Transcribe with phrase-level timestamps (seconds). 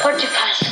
[0.00, 0.64] Podcast.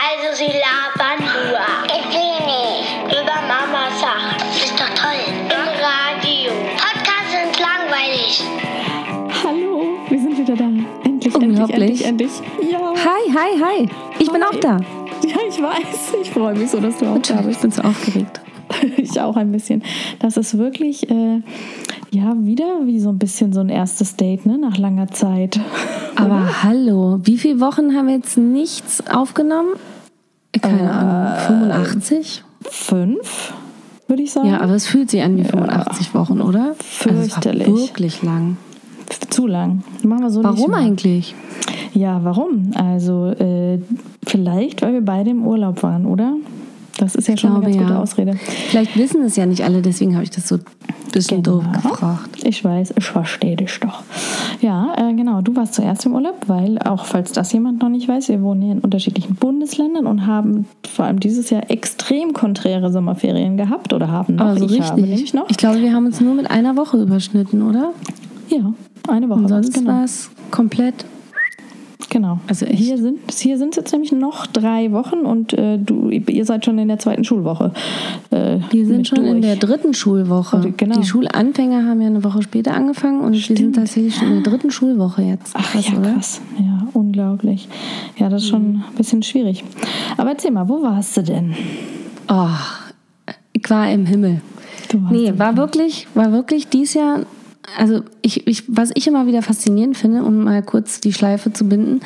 [0.00, 1.58] Also sie labern nur.
[1.86, 3.12] Ich will nicht.
[3.12, 4.48] Über Mama Sachen.
[4.50, 5.20] Ist doch toll.
[5.26, 6.52] Im Radio.
[6.76, 8.42] Podcasts sind langweilig.
[9.42, 10.64] Hallo, wir sind wieder da.
[11.04, 12.04] Endlich, Unglaublich.
[12.04, 12.72] endlich, endlich, endlich.
[12.72, 12.94] Ja.
[12.96, 13.88] Hi, hi, hi.
[14.18, 14.48] Ich bin Hi.
[14.48, 14.78] auch da.
[15.26, 16.14] Ja, ich weiß.
[16.22, 17.62] Ich freue mich so, dass du auch da Ich bist.
[17.62, 18.40] bin so aufgeregt.
[18.96, 19.84] Ich auch ein bisschen.
[20.18, 21.40] Das ist wirklich, äh,
[22.14, 24.56] ja, wieder wie so ein bisschen so ein erstes Date, ne?
[24.58, 25.58] Nach langer Zeit.
[26.16, 29.70] Aber hallo, wie viele Wochen haben wir jetzt nichts aufgenommen?
[30.60, 31.36] Keine Äh, Ahnung,
[31.68, 32.44] 85?
[32.62, 33.52] Fünf,
[34.06, 34.48] würde ich sagen.
[34.48, 36.74] Ja, aber es fühlt sich an wie 85 Wochen, oder?
[36.78, 37.66] Fürchterlich.
[37.66, 38.56] Also es war wirklich lang.
[39.30, 39.82] Zu lang.
[40.04, 41.34] Machen wir so Warum eigentlich?
[41.92, 42.70] Ja, warum?
[42.74, 43.80] Also, äh,
[44.26, 46.34] vielleicht, weil wir beide im Urlaub waren, oder?
[46.98, 48.00] Das ist ja schon eine glaube, ganz gute ja.
[48.02, 48.38] Ausrede.
[48.68, 50.62] Vielleicht wissen es ja nicht alle, deswegen habe ich das so ein
[51.12, 51.90] bisschen doof Genau.
[51.90, 52.44] gefragt.
[52.44, 54.02] Ich weiß, ich verstehe dich doch.
[54.60, 55.40] Ja, äh, genau.
[55.40, 58.62] Du warst zuerst im Urlaub, weil, auch falls das jemand noch nicht weiß, wir wohnen
[58.62, 64.08] hier in unterschiedlichen Bundesländern und haben vor allem dieses Jahr extrem konträre Sommerferien gehabt oder
[64.08, 64.44] haben noch.
[64.46, 65.10] Aber so ich habe richtig.
[65.10, 65.50] nämlich noch.
[65.50, 67.92] Ich glaube, wir haben uns nur mit einer Woche überschnitten, oder?
[68.48, 68.72] ja,
[69.08, 69.40] eine Woche.
[69.40, 69.90] Und sonst genau.
[69.90, 71.04] war es komplett.
[72.14, 72.38] Genau.
[72.46, 76.64] Also hier sind hier sind jetzt nämlich noch drei Wochen und äh, du, ihr seid
[76.64, 77.72] schon in der zweiten Schulwoche.
[78.30, 79.42] Äh, Wir sind schon in durch.
[79.42, 80.58] der dritten Schulwoche.
[80.58, 81.00] Also, genau.
[81.00, 83.74] Die Schulanfänger haben ja eine Woche später angefangen und wir sind Stimmt.
[83.74, 85.54] tatsächlich schon in der dritten Schulwoche jetzt.
[85.56, 86.12] Ach ja, oder?
[86.12, 86.40] krass.
[86.56, 87.68] Ja, unglaublich.
[88.16, 89.64] Ja, das ist schon ein bisschen schwierig.
[90.16, 91.52] Aber erzähl mal, wo warst du denn?
[92.28, 92.46] Oh,
[93.52, 94.40] ich war im Himmel.
[94.88, 97.22] Du warst Nee, war wirklich, war wirklich dies Jahr,
[97.78, 101.68] also ich, ich, was ich immer wieder faszinierend finde, um mal kurz die Schleife zu
[101.68, 102.00] binden,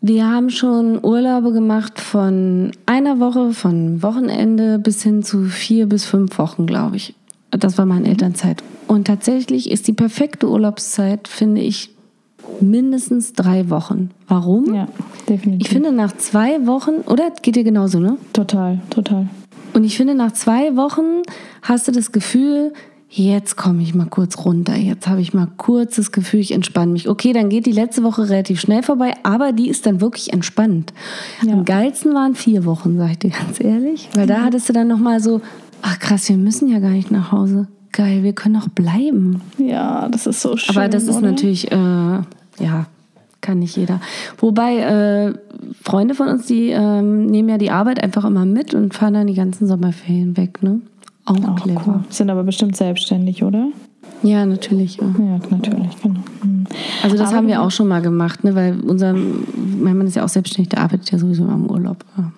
[0.00, 6.04] wir haben schon Urlaube gemacht von einer Woche, von Wochenende bis hin zu vier bis
[6.04, 7.14] fünf Wochen, glaube ich.
[7.50, 8.62] Das war meine Elternzeit.
[8.86, 11.90] Und tatsächlich ist die perfekte Urlaubszeit, finde ich,
[12.60, 14.10] mindestens drei Wochen.
[14.28, 14.74] Warum?
[14.74, 14.88] Ja,
[15.28, 15.66] definitiv.
[15.66, 18.16] Ich finde nach zwei Wochen, oder geht dir genauso, ne?
[18.32, 19.28] total, total.
[19.74, 21.22] Und ich finde, nach zwei Wochen
[21.62, 22.72] hast du das Gefühl,
[23.08, 24.76] jetzt komme ich mal kurz runter.
[24.76, 27.08] Jetzt habe ich mal kurz das Gefühl, ich entspanne mich.
[27.08, 30.92] Okay, dann geht die letzte Woche relativ schnell vorbei, aber die ist dann wirklich entspannt.
[31.44, 31.52] Ja.
[31.52, 34.08] Am geilsten waren vier Wochen, sag ich dir ganz ehrlich.
[34.14, 35.40] Weil da hattest du dann nochmal so,
[35.82, 37.68] ach krass, wir müssen ja gar nicht nach Hause.
[37.92, 39.40] Geil, wir können auch bleiben.
[39.56, 40.76] Ja, das ist so schön.
[40.76, 41.30] Aber das ist oder?
[41.30, 42.86] natürlich, äh, ja,
[43.40, 44.00] kann nicht jeder.
[44.38, 45.34] Wobei äh,
[45.82, 49.28] Freunde von uns, die ähm, nehmen ja die Arbeit einfach immer mit und fahren dann
[49.28, 50.80] die ganzen Sommerferien weg, ne?
[51.26, 51.82] Auch, auch clever.
[51.86, 52.00] cool.
[52.08, 53.68] Sind aber bestimmt selbstständig, oder?
[54.22, 54.96] Ja, natürlich.
[54.96, 55.06] Ja.
[55.18, 56.20] Ja, natürlich, genau.
[56.42, 56.66] Mhm.
[57.02, 58.54] Also das Aber haben wir auch schon mal gemacht, ne?
[58.54, 62.04] Weil unser, mein Mann ist ja auch selbstständig, der arbeitet ja sowieso immer im Urlaub.
[62.16, 62.32] Ja.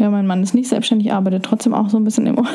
[0.00, 2.54] Ja, mein Mann ist nicht selbstständig, arbeitet trotzdem auch so ein bisschen im Urlaub.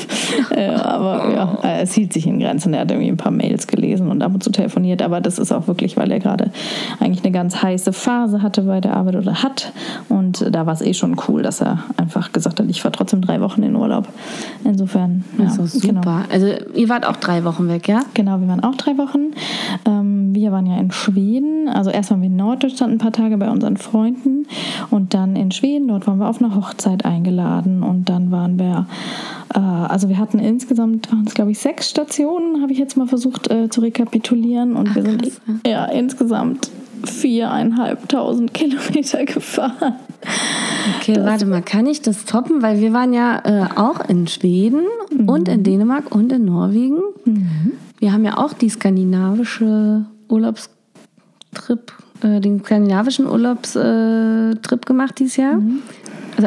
[0.50, 2.74] äh, aber ja, äh, es hielt sich in Grenzen.
[2.74, 5.00] Er hat irgendwie ein paar Mails gelesen und ab und zu telefoniert.
[5.00, 6.50] Aber das ist auch wirklich, weil er gerade
[6.98, 9.72] eigentlich eine ganz heiße Phase hatte bei der Arbeit oder hat.
[10.08, 13.20] Und da war es eh schon cool, dass er einfach gesagt hat, ich fahre trotzdem
[13.20, 14.08] drei Wochen in Urlaub.
[14.64, 15.86] Insofern, ja, doch super.
[15.86, 16.22] Genau.
[16.28, 18.00] Also ihr wart auch drei Wochen weg, ja?
[18.14, 19.30] Genau, wir waren auch drei Wochen.
[19.86, 21.68] Ähm, wir waren ja in Schweden.
[21.68, 24.48] Also erst waren wir in Norddeutschland ein paar Tage bei unseren Freunden
[24.90, 25.86] und dann in Schweden.
[25.86, 28.86] Dort waren wir auf eine Hochzeit eingeladen und dann waren wir,
[29.54, 33.06] äh, also wir hatten insgesamt, waren es glaube ich sechs Stationen, habe ich jetzt mal
[33.06, 36.70] versucht äh, zu rekapitulieren und wir sind krass, ja insgesamt
[37.04, 39.94] viereinhalbtausend Kilometer gefahren.
[40.98, 42.62] Okay, warte mal, kann ich das toppen?
[42.62, 44.82] Weil wir waren ja äh, auch in Schweden
[45.26, 46.98] und in Dänemark und in Norwegen.
[47.98, 51.92] Wir haben ja auch die skandinavische Urlaubstrip,
[52.22, 55.54] äh, den skandinavischen Urlaubstrip äh, gemacht dieses Jahr.
[55.54, 55.66] Also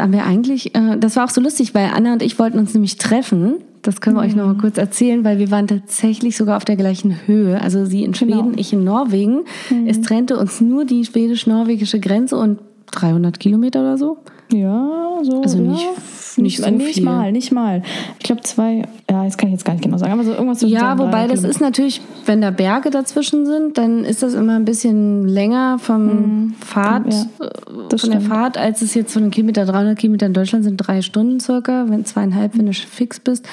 [0.01, 2.73] haben wir eigentlich, äh, das war auch so lustig, weil Anna und ich wollten uns
[2.73, 3.55] nämlich treffen.
[3.81, 6.77] Das können wir euch noch mal kurz erzählen, weil wir waren tatsächlich sogar auf der
[6.77, 7.59] gleichen Höhe.
[7.61, 8.57] Also sie in Schweden, Genau.
[8.57, 9.41] ich in Norwegen.
[9.85, 12.59] Es trennte uns nur die schwedisch-norwegische Grenze und
[12.93, 14.17] 300 Kilometer oder so.
[14.51, 15.41] Ja, so.
[15.41, 15.63] Also ja.
[15.71, 15.87] nicht-
[16.35, 17.03] nicht so nicht viel.
[17.03, 17.83] mal, nicht mal.
[18.17, 20.59] Ich glaube zwei, ja, das kann ich jetzt gar nicht genau sagen, aber so irgendwas
[20.59, 21.49] zwischen Ja, 200 wobei das Kilometer.
[21.49, 26.55] ist natürlich, wenn da Berge dazwischen sind, dann ist das immer ein bisschen länger vom
[26.59, 27.11] Fahrt, Mhm.
[27.11, 28.23] Ja, äh, von der stimmt.
[28.23, 31.85] Fahrt, als es jetzt von den Kilometer, 300 Kilometer in Deutschland sind drei Stunden circa,
[31.89, 33.45] wenn zweieinhalb, wenn du fix bist.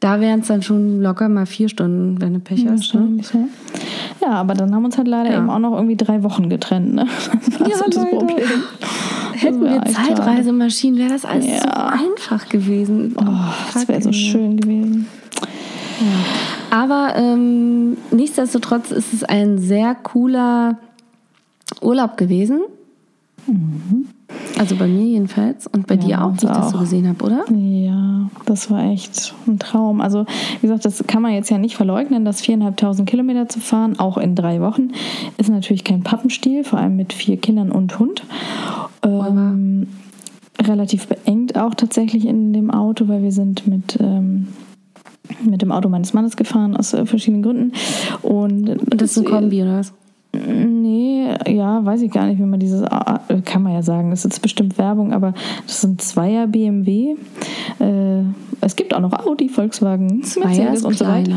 [0.00, 2.94] Da wären es dann schon locker mal vier Stunden, wenn du Pech hast.
[2.94, 3.20] Ne?
[4.20, 4.28] Ja.
[4.28, 5.36] ja, aber dann haben uns halt leider Ja.
[5.38, 6.94] eben auch noch irgendwie drei Wochen getrennt.
[6.94, 7.06] Ne?
[7.46, 8.16] Das war Ja, so das leider.
[8.16, 8.38] Problem.
[9.34, 13.14] Hätten wir Zeitreisemaschinen, wäre das alles so einfach gewesen.
[13.18, 13.24] Oh,
[13.74, 15.06] das wäre so schön gewesen.
[16.70, 20.78] Aber ähm, nichtsdestotrotz ist es ein sehr cooler
[21.82, 22.60] Urlaub gewesen.
[24.58, 27.24] Also bei mir jedenfalls und bei Ja, dir auch, wie ich das so gesehen habe,
[27.24, 27.44] oder?
[27.50, 30.00] Ja, das war echt ein Traum.
[30.00, 30.26] Also,
[30.60, 34.18] wie gesagt, das kann man jetzt ja nicht verleugnen, das viereinhalbtausend Kilometer zu fahren, auch
[34.18, 34.90] in drei Wochen,
[35.38, 38.24] ist natürlich kein Pappenstiel, vor allem mit vier Kindern und Hund.
[39.02, 39.88] Ähm,
[40.60, 43.98] relativ beengt auch tatsächlich in dem Auto, weil wir sind mit.
[44.00, 44.48] Ähm,
[45.44, 47.72] mit dem Auto meines Mannes gefahren, aus äh, verschiedenen Gründen.
[48.20, 49.92] Und, Und das ist ein Kombi, oder was?
[50.32, 54.20] Nee, ja, weiß ich gar nicht, wie man dieses, ah, kann man ja sagen, das
[54.20, 55.34] ist jetzt bestimmt Werbung, aber
[55.66, 57.16] das ein Zweier BMW.
[57.80, 58.22] Äh,
[58.60, 61.30] es gibt auch noch Audi, Volkswagen, Mercedes ist und so weiter.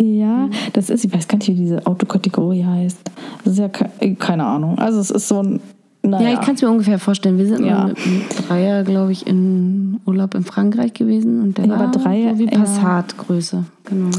[0.00, 0.06] ja.
[0.06, 2.98] Ja, das ist, ich weiß gar nicht, wie diese Autokategorie heißt.
[3.44, 4.78] Das ist ja ke keine Ahnung.
[4.78, 5.60] Also es ist so ein,
[6.06, 6.28] naja.
[6.28, 7.38] Ja, ich kann es mir ungefähr vorstellen.
[7.38, 7.78] Wir sind Ja.
[7.78, 11.84] mal mit einem Dreier, glaube ich, in Urlaub in Frankreich gewesen und der Ja, aber
[11.84, 12.58] war Dreier, so wie ja.
[12.58, 13.64] Passat-Größe.
[13.84, 14.10] Genau.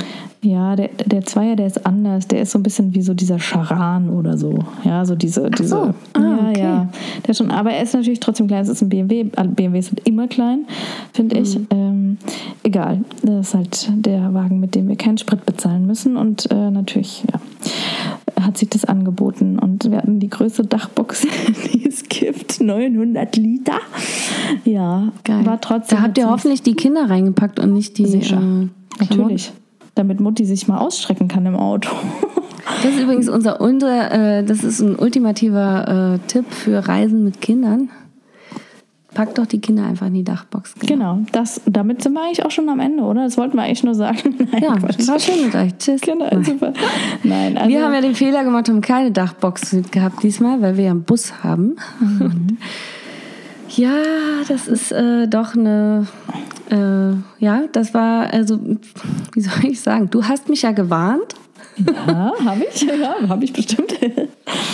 [0.41, 2.27] Ja, der, der Zweier, der ist anders.
[2.27, 4.59] Der ist so ein bisschen wie so dieser Charan oder so.
[4.83, 5.49] Ja, so diese.
[5.49, 5.93] diese so.
[6.13, 6.61] Ah, ja, okay.
[6.61, 6.89] ja.
[7.27, 8.61] Der schon, aber er ist natürlich trotzdem klein.
[8.61, 9.23] Es ist ein BMW.
[9.25, 10.65] BMWs sind immer klein,
[11.13, 11.57] finde ich.
[11.57, 11.67] Mhm.
[11.71, 12.17] Ähm,
[12.63, 13.01] egal.
[13.23, 16.15] Das ist halt der Wagen, mit dem wir keinen Sprit bezahlen müssen.
[16.15, 17.39] Und äh, natürlich, ja,
[18.41, 19.59] hat sich das angeboten.
[19.59, 21.25] Und wir hatten die größte Dachbox,
[21.73, 22.61] die es gibt.
[22.61, 23.79] 900 Liter.
[24.65, 25.45] Ja, Geil.
[25.45, 25.97] war trotzdem.
[25.97, 28.37] da habt ihr hoffentlich die Kinder reingepackt und nicht die Sicher.
[28.37, 28.69] äh.
[28.99, 29.51] Natürlich.
[29.95, 31.89] Damit Mutti sich mal ausstrecken kann im Auto.
[32.83, 37.39] Das ist übrigens unser, unser äh, das ist ein ultimativer äh, Tipp für Reisen mit
[37.39, 37.89] Kindern.
[39.17, 40.75] Packt doch die Kinder einfach in die Dachbox.
[40.79, 43.23] Genau, das, damit sind wir eigentlich auch schon am Ende, oder?
[43.23, 44.35] Das wollten wir eigentlich nur sagen.
[44.51, 45.07] Nein, Ja, Quatsch.
[45.07, 45.75] war schön mit euch.
[45.79, 46.01] Tschüss.
[46.01, 46.71] Genau, super.
[47.23, 50.83] Nein, also, Wir haben ja den Fehler gemacht, haben keine Dachbox gehabt diesmal, weil wir
[50.83, 51.77] ja einen Bus haben.
[51.99, 52.57] Mhm.
[53.75, 53.89] ja,
[54.47, 56.05] das ist äh, doch eine.
[56.69, 58.59] Äh, ja, das war, also,
[59.33, 60.11] wie soll ich sagen?
[60.11, 61.33] Du hast mich ja gewarnt.
[62.07, 63.93] Ja, habe ich, ja, habe ich bestimmt.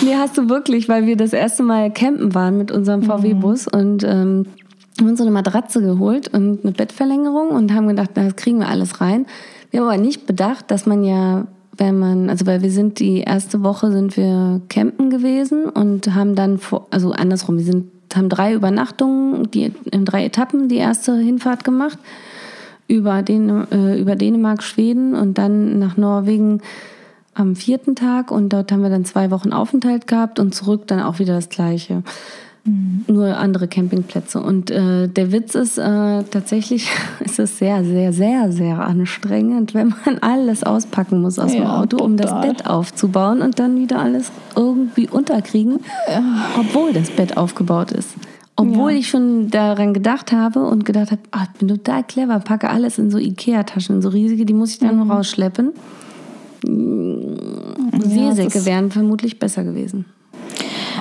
[0.02, 4.04] Nee, hast du wirklich, weil wir das erste Mal campen waren mit unserem VW-Bus und
[4.04, 4.46] ähm,
[4.98, 8.68] haben uns so eine Matratze geholt und eine Bettverlängerung und haben gedacht, das kriegen wir
[8.68, 9.26] alles rein.
[9.70, 11.46] Wir haben aber nicht bedacht, dass man ja,
[11.76, 16.34] wenn man, also weil wir sind die erste Woche sind wir campen gewesen und haben
[16.34, 21.16] dann, vor, also andersrum, wir sind, haben drei Übernachtungen, die in drei Etappen die erste
[21.16, 21.98] Hinfahrt gemacht
[22.88, 26.60] über, Dän äh, über Dänemark, Schweden und dann nach Norwegen
[27.34, 31.00] am vierten Tag und dort haben wir dann zwei Wochen Aufenthalt gehabt und zurück dann
[31.00, 32.02] auch wieder das gleiche.
[33.08, 34.40] Nur andere Campingplätze.
[34.40, 36.88] Und äh, der Witz ist, äh, tatsächlich
[37.20, 41.80] ist es sehr, sehr, sehr, sehr anstrengend, wenn man alles auspacken muss aus dem Ja,
[41.80, 42.48] Auto, um das total.
[42.48, 45.80] Bett aufzubauen und dann wieder alles irgendwie unterkriegen,
[46.58, 48.14] obwohl das Bett aufgebaut ist.
[48.56, 48.98] Obwohl Ja.
[48.98, 52.98] ich schon daran gedacht habe und gedacht habe, ah, ich bin total clever, packe alles
[52.98, 55.72] in so Ikea-Taschen, so riesige, die muss ich dann nur rausschleppen.
[56.62, 60.04] das Seesäcke wären vermutlich besser gewesen.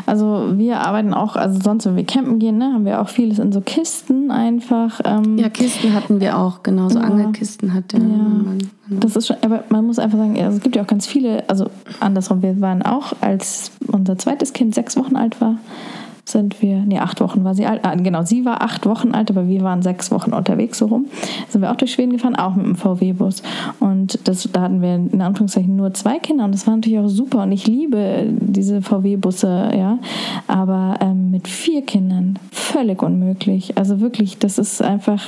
[0.05, 3.39] Also wir arbeiten auch, also sonst, wenn wir campen gehen, ne, haben wir auch vieles
[3.39, 4.99] in so Kisten einfach.
[5.05, 7.05] Ähm, Ja, Kisten hatten wir auch, genauso Ja.
[7.05, 8.69] Angelkisten hat der Mann.
[8.89, 11.47] Das ist schon, aber man muss einfach sagen, also es gibt ja auch ganz viele,
[11.47, 11.67] also
[12.01, 15.55] andersrum, wir waren auch, als unser zweites Kind sechs Wochen alt war,
[16.25, 19.29] sind wir, nee, acht Wochen war sie alt, ah, genau, sie war acht Wochen alt,
[19.29, 21.07] aber wir waren sechs Wochen unterwegs so rum,
[21.49, 23.43] sind wir auch durch Schweden gefahren, auch mit dem VW-Bus
[23.79, 27.09] und das, da hatten wir in Anführungszeichen nur zwei Kinder und das war natürlich auch
[27.09, 29.99] super und ich liebe diese VW-Busse, ja,
[30.47, 35.21] aber ähm, mit vier Kindern völlig unmöglich, also wirklich, das ist einfach,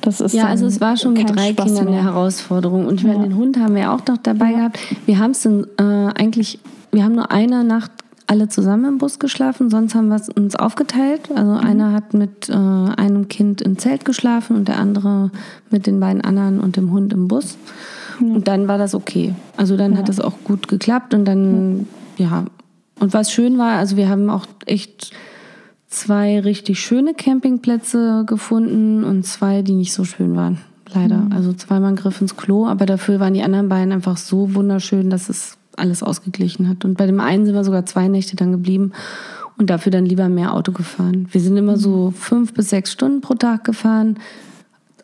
[0.00, 2.04] das ist Ja, also es war schon mit drei Spaß Kindern eine mehr.
[2.04, 2.86] Herausforderung.
[2.86, 3.22] Und ich meine, Ja.
[3.22, 4.78] den Hund haben wir auch noch dabei gehabt.
[5.06, 6.58] Wir haben es dann äh, eigentlich,
[6.92, 7.92] wir haben nur eine Nacht
[8.30, 11.30] alle zusammen im Bus geschlafen, sonst haben wir es uns aufgeteilt.
[11.34, 15.32] Also einer hat mit äh, einem Kind im Zelt geschlafen und der andere
[15.68, 17.58] mit den beiden anderen und dem Hund im Bus.
[18.20, 19.34] Und dann war das okay.
[19.56, 21.88] Also dann hat das auch gut geklappt und dann,
[22.18, 22.44] ja.
[23.00, 25.10] Und was schön war, also wir haben auch echt
[25.88, 30.58] zwei richtig schöne Campingplätze gefunden und zwei, die nicht so schön waren.
[30.94, 31.26] Leider.
[31.34, 35.28] Also zweimal Griff ins Klo, aber dafür waren die anderen beiden einfach so wunderschön, dass
[35.28, 36.84] es alles ausgeglichen hat.
[36.84, 38.92] Und bei dem einen sind wir sogar zwei Nächte dann geblieben
[39.58, 41.28] und dafür dann lieber mehr Auto gefahren.
[41.30, 44.18] Wir sind immer so fünf bis sechs Stunden pro Tag gefahren.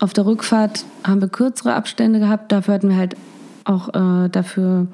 [0.00, 2.52] Auf der Rückfahrt haben wir kürzere Abstände gehabt.
[2.52, 3.16] Dafür hatten wir halt
[3.64, 4.87] auch, äh, dafür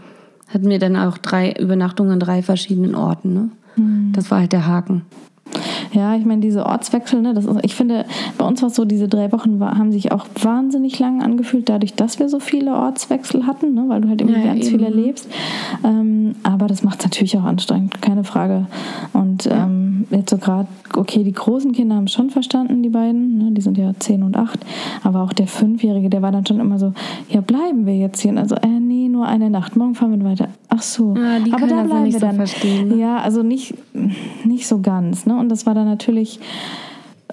[0.49, 3.35] hatten wir dann auch drei Übernachtungen an drei verschiedenen Orten.
[3.35, 3.49] Ne?
[4.12, 5.02] Das war halt der Haken.
[5.92, 8.04] Ja, ich meine, diese Ortswechsel, ne, das ist, ich finde,
[8.38, 11.68] bei uns war es so, diese drei Wochen war, haben sich auch wahnsinnig lang angefühlt,
[11.68, 14.66] dadurch, dass wir so viele Ortswechsel hatten, ne, weil du halt irgendwie Ja, ja, ganz
[14.66, 14.78] eben.
[14.78, 15.28] viel erlebst.
[15.85, 18.66] Ähm, aber das macht es natürlich auch anstrengend, keine Frage.
[19.12, 23.38] Und ähm, jetzt so gerade, okay, die großen Kinder haben es schon verstanden, die beiden,
[23.38, 23.50] ne?
[23.52, 24.59] die sind ja zehn und acht,
[25.02, 26.92] aber auch der Fünfjährige, der war dann schon immer so,
[27.28, 28.32] ja, bleiben wir jetzt hier?
[28.32, 30.49] Und also, äh, nee, nur eine Nacht, morgen fahren wir weiter.
[30.68, 32.37] Ach so, Ja, die aber da bleiben nicht wir so dann.
[32.37, 32.97] verstehen, ne?
[32.97, 33.75] Ja, also nicht,
[34.44, 35.37] nicht so ganz, ne?
[35.38, 36.40] Und das war dann natürlich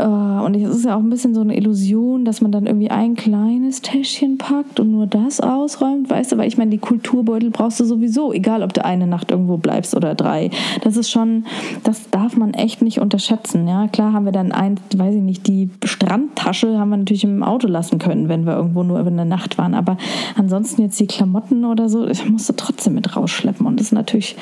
[0.05, 3.15] und es ist ja auch ein bisschen so eine Illusion, dass man dann irgendwie ein
[3.15, 6.37] kleines Täschchen packt und nur das ausräumt, weißt du?
[6.37, 9.95] Weil ich meine, die Kulturbeutel brauchst du sowieso, egal ob du eine Nacht irgendwo bleibst
[9.95, 10.51] oder drei.
[10.83, 11.43] Das ist schon,
[11.83, 13.67] das darf man echt nicht unterschätzen.
[13.67, 17.43] Ja, klar haben wir dann ein, weiß ich nicht, die Strandtasche haben wir natürlich im
[17.43, 19.73] Auto lassen können, wenn wir irgendwo nur über eine Nacht waren.
[19.73, 19.97] Aber
[20.37, 23.65] ansonsten jetzt die Klamotten oder so, ich musste trotzdem mit rausschleppen.
[23.65, 24.37] Und das ist natürlich,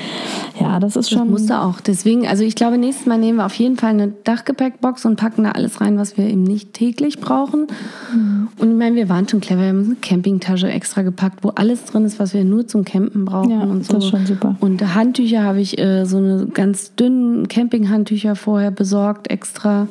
[0.59, 1.31] ja, das ist Das schon.
[1.31, 1.81] musste auch.
[1.81, 5.46] Deswegen, also ich glaube, nächstes Mal nehmen wir auf jeden Fall eine Dachgepäckbox und packen
[5.47, 7.67] da alles rein, was wir eben nicht täglich brauchen.
[8.13, 8.47] Mhm.
[8.57, 9.61] Und ich meine, wir waren schon clever.
[9.61, 13.25] Wir haben eine Campingtasche extra gepackt, wo alles drin ist, was wir nur zum Campen
[13.25, 13.93] brauchen Ja, und so.
[13.93, 14.55] das ist schon super.
[14.59, 19.87] Und Handtücher habe ich äh, so eine ganz dünnen Campinghandtücher vorher besorgt, extra,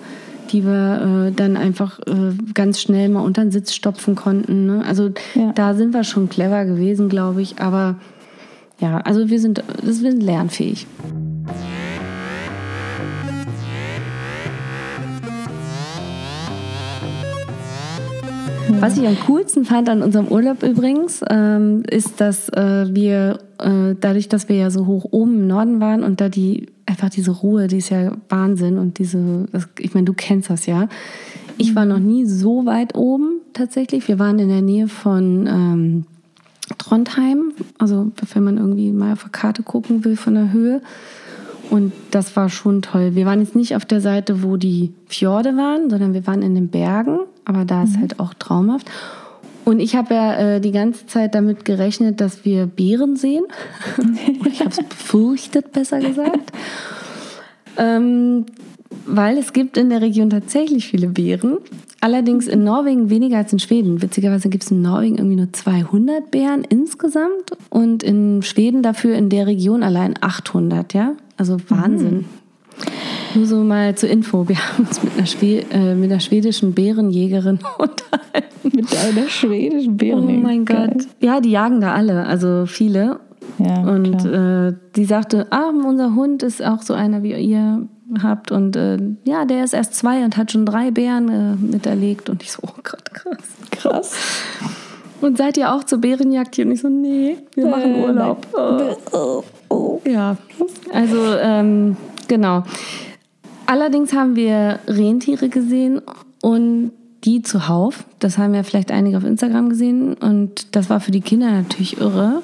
[0.53, 4.67] die wir äh, dann einfach äh, ganz schnell mal unter den Sitz stopfen konnten.
[4.67, 4.85] Ne?
[4.87, 5.53] Also Ja.
[5.55, 7.61] da sind wir schon clever gewesen, glaube ich.
[7.61, 7.97] Aber
[8.81, 10.87] ja, also wir sind, wir sind lernfähig.
[18.69, 23.95] Was ich am coolsten fand an unserem Urlaub übrigens, ähm, ist, dass äh, wir äh,
[24.01, 27.31] dadurch, dass wir ja so hoch oben im Norden waren und da die einfach diese
[27.31, 30.89] Ruhe, die ist ja Wahnsinn und diese, das, ich meine, du kennst das ja.
[31.59, 34.09] Ich war noch nie so weit oben tatsächlich.
[34.09, 36.05] Wir waren in der Nähe von ähm,
[36.79, 40.83] Trondheim, also wenn man irgendwie mal auf der Karte gucken will von der Höhe.
[41.71, 43.15] Und das war schon toll.
[43.15, 46.55] Wir waren jetzt nicht auf der Seite, wo die Fjorde waren, sondern wir waren in
[46.55, 47.21] den Bergen.
[47.47, 48.91] Aber da ist halt auch traumhaft.
[49.65, 53.45] Und ich habe ja äh, die ganze Zeit damit gerechnet, dass wir Bären sehen.
[54.47, 56.53] ich habe es befürchtet, besser gesagt.
[57.79, 58.47] Ähm,
[59.07, 61.59] weil es gibt in der Region tatsächlich viele Bären.
[62.01, 64.03] Allerdings in Norwegen weniger als in Schweden.
[64.03, 69.29] Witzigerweise gibt es in Norwegen irgendwie nur 200 Bären insgesamt und in Schweden dafür in
[69.31, 71.15] der Region allein 800, ja?
[71.37, 72.27] Also Wahnsinn.
[73.37, 74.49] Nur so mal zur Info.
[74.49, 78.71] Wir haben uns mit einer, Schwe äh, mit einer schwedischen Bärenjägerin unterhalten.
[78.77, 80.43] Mit einer schwedischen Oh Bären.
[80.43, 80.91] mein Geil.
[80.95, 81.07] Gott.
[81.21, 83.21] Ja, die jagen da alle, also viele.
[83.59, 87.87] Ja, Und äh, die sagte, ah, unser Hund ist auch so einer, wie ihr
[88.23, 88.51] habt.
[88.53, 92.29] Und äh, ja, der ist erst zwei und hat schon drei Bären äh, miterlegt.
[92.31, 93.37] Und ich so, oh Gott, krass.
[93.71, 94.15] krass.
[95.21, 96.67] Und seid ihr auch zur Bärenjagd hier?
[96.67, 98.47] Und ich so, nee, wir machen Äh, Urlaub.
[99.13, 100.01] Oh, oh.
[100.07, 100.37] Ja,
[100.93, 101.97] also ähm,
[102.29, 102.63] genau.
[103.67, 106.01] Allerdings haben wir Rentiere gesehen
[106.43, 106.93] und
[107.25, 108.05] die zuhauf.
[108.19, 112.01] Das haben ja vielleicht einige auf Instagram gesehen und das war für die Kinder natürlich
[112.01, 112.43] irre.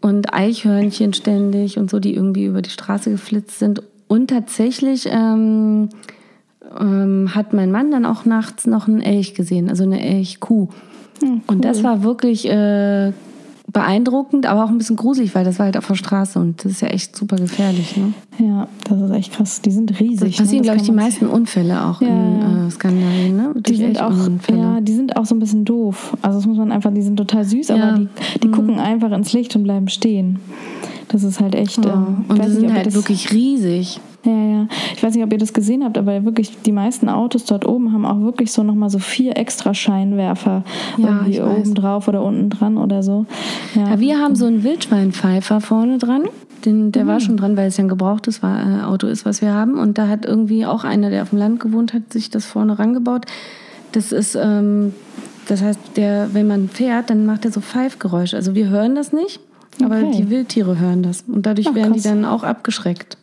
[0.00, 3.82] Und Eichhörnchen ständig und so, die irgendwie über die Straße geflitzt sind.
[4.08, 5.90] Und tatsächlich ähm,
[6.78, 10.68] ähm, hat mein Mann dann auch nachts noch einen Elch gesehen, also eine Elchkuh.
[11.46, 13.12] Und das war wirklich äh,
[13.70, 16.72] beeindruckend, aber auch ein bisschen gruselig, weil das war halt auf der Straße und das
[16.72, 17.96] ist ja echt super gefährlich.
[17.96, 18.12] Ne?
[18.38, 19.60] Ja, das ist echt krass.
[19.62, 20.36] Die sind riesig.
[20.36, 20.62] Das passieren, ne?
[20.62, 23.36] glaube ich, die meisten Unfälle auch Ja, in äh, Skandinavien.
[23.36, 23.54] Ne?
[23.56, 24.12] Die sind auch,
[24.50, 26.16] ja, die sind auch so ein bisschen doof.
[26.22, 27.76] Also das muss man einfach, die sind total süß, Ja.
[27.76, 27.82] Mhm.
[27.82, 30.38] aber die, die gucken einfach ins Licht und bleiben stehen.
[31.08, 31.84] Das ist halt echt.
[31.84, 31.92] Ja.
[31.94, 34.00] ähm, Und die nicht, sind ihr halt wirklich riesig.
[34.24, 34.68] Ja, ja.
[34.94, 37.92] Ich weiß nicht, ob ihr das gesehen habt, aber wirklich die meisten Autos dort oben
[37.92, 40.62] haben auch wirklich so nochmal so vier extra Scheinwerfer
[40.96, 43.26] Ja, irgendwie oben drauf oder unten dran oder so.
[43.74, 46.22] Ja, Ja, wir haben so einen Wildschweinpfeifer vorne dran.
[46.64, 47.08] Den, der Mhm.
[47.08, 49.76] war schon dran, weil es ja ein gebrauchtes äh, Auto ist, was wir haben.
[49.78, 52.78] Und da hat irgendwie auch einer, der auf dem Land gewohnt hat, sich das vorne
[52.78, 53.26] rangebaut.
[53.90, 54.94] Das ist, ähm,
[55.48, 58.36] das heißt, der, wenn man fährt, dann macht er so Pfeifgeräusche.
[58.36, 59.40] Also wir hören das nicht,
[59.84, 60.12] aber Okay.
[60.18, 61.24] die Wildtiere hören das.
[61.26, 62.12] Und dadurch Ach, werden die krass.
[62.12, 63.16] dann auch abgeschreckt.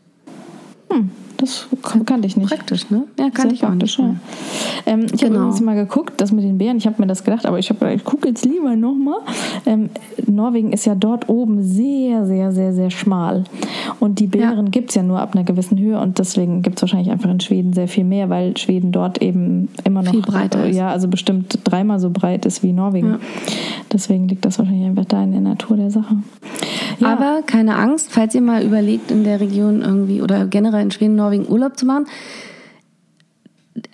[0.89, 2.49] Hm, das kan- kannte ich nicht.
[2.49, 3.03] Praktisch, ne?
[3.17, 3.97] Ja, kann Sehr ich auch nicht.
[3.97, 4.15] ja.
[4.85, 5.39] Ähm, ich habe Genau.
[5.39, 7.81] übrigens mal geguckt, das mit den Bären, ich habe mir das gedacht, aber ich, hab
[7.83, 9.19] ich gucke jetzt lieber nochmal.
[9.65, 9.89] Ähm,
[10.27, 13.45] Norwegen ist ja dort oben sehr, sehr, sehr, sehr schmal.
[13.99, 14.71] Und die Bären Ja.
[14.71, 17.39] gibt es ja nur ab einer gewissen Höhe und deswegen gibt es wahrscheinlich einfach in
[17.39, 20.71] Schweden sehr viel mehr, weil Schweden dort eben immer noch Viel breiter äh.
[20.71, 23.11] Ja, also bestimmt dreimal so breit ist wie Norwegen.
[23.11, 23.19] Ja.
[23.91, 26.15] Deswegen liegt das wahrscheinlich einfach da in der Natur der Sache.
[26.99, 27.13] Ja.
[27.13, 31.15] Aber keine Angst, falls ihr mal überlegt, in der Region irgendwie oder generell in Schweden,
[31.15, 32.05] Norwegen Urlaub zu machen.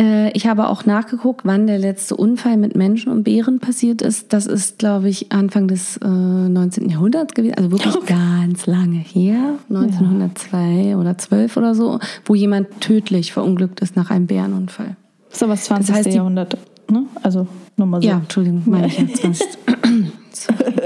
[0.02, 4.34] Äh, ich habe auch nachgeguckt, wann der letzte Unfall mit Menschen und Bären passiert ist.
[4.34, 6.90] Das ist, glaube ich, Anfang des äh, 19.
[6.90, 7.56] Jahrhunderts gewesen.
[7.56, 9.56] Also wirklich ganz lange her.
[9.70, 14.96] 1902 oder 12 oder so, wo jemand tödlich verunglückt ist nach einem Bärenunfall.
[15.30, 15.94] so was 20.
[15.96, 16.58] heißt, die- Jahrhundert.
[16.90, 17.04] Ne?
[17.24, 18.08] Also nur mal so.
[18.08, 19.24] Ja, Entschuldigung, meine ich jetzt.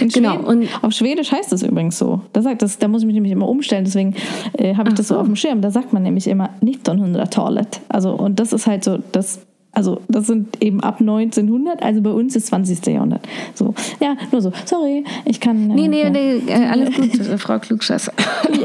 [0.00, 2.20] In Genau, Schweden, und- auf Schwedisch heißt es übrigens so.
[2.32, 4.14] Da, sagt das, da muss ich mich nämlich immer umstellen, deswegen
[4.54, 5.20] äh, habe ich Ach das so so.
[5.20, 5.60] auf dem Schirm.
[5.60, 7.80] Da sagt man nämlich immer 1900-Talet.
[7.88, 9.40] Also, und das ist halt so, das,
[9.72, 12.86] also das sind eben ab 1900, also bei uns ist 20.
[12.86, 13.20] Jahrhundert.
[13.54, 14.52] So, ja, nur so.
[14.64, 15.70] Sorry, ich kann.
[15.70, 16.10] Äh, Nee, nee, ja.
[16.10, 18.12] nee, äh, alles gut, äh, Frau Klugscheißer.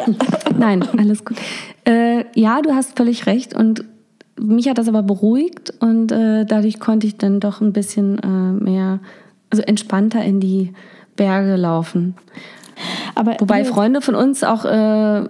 [0.58, 1.38] Nein, alles gut.
[1.86, 3.84] Äh, ja, du hast völlig recht und
[4.40, 8.64] mich hat das aber beruhigt und äh, dadurch konnte ich dann doch ein bisschen äh,
[8.64, 9.00] mehr,
[9.50, 10.72] also entspannter in die
[11.16, 12.16] Berge laufen.
[13.16, 15.28] Aber Wobei Freunde von uns auch äh,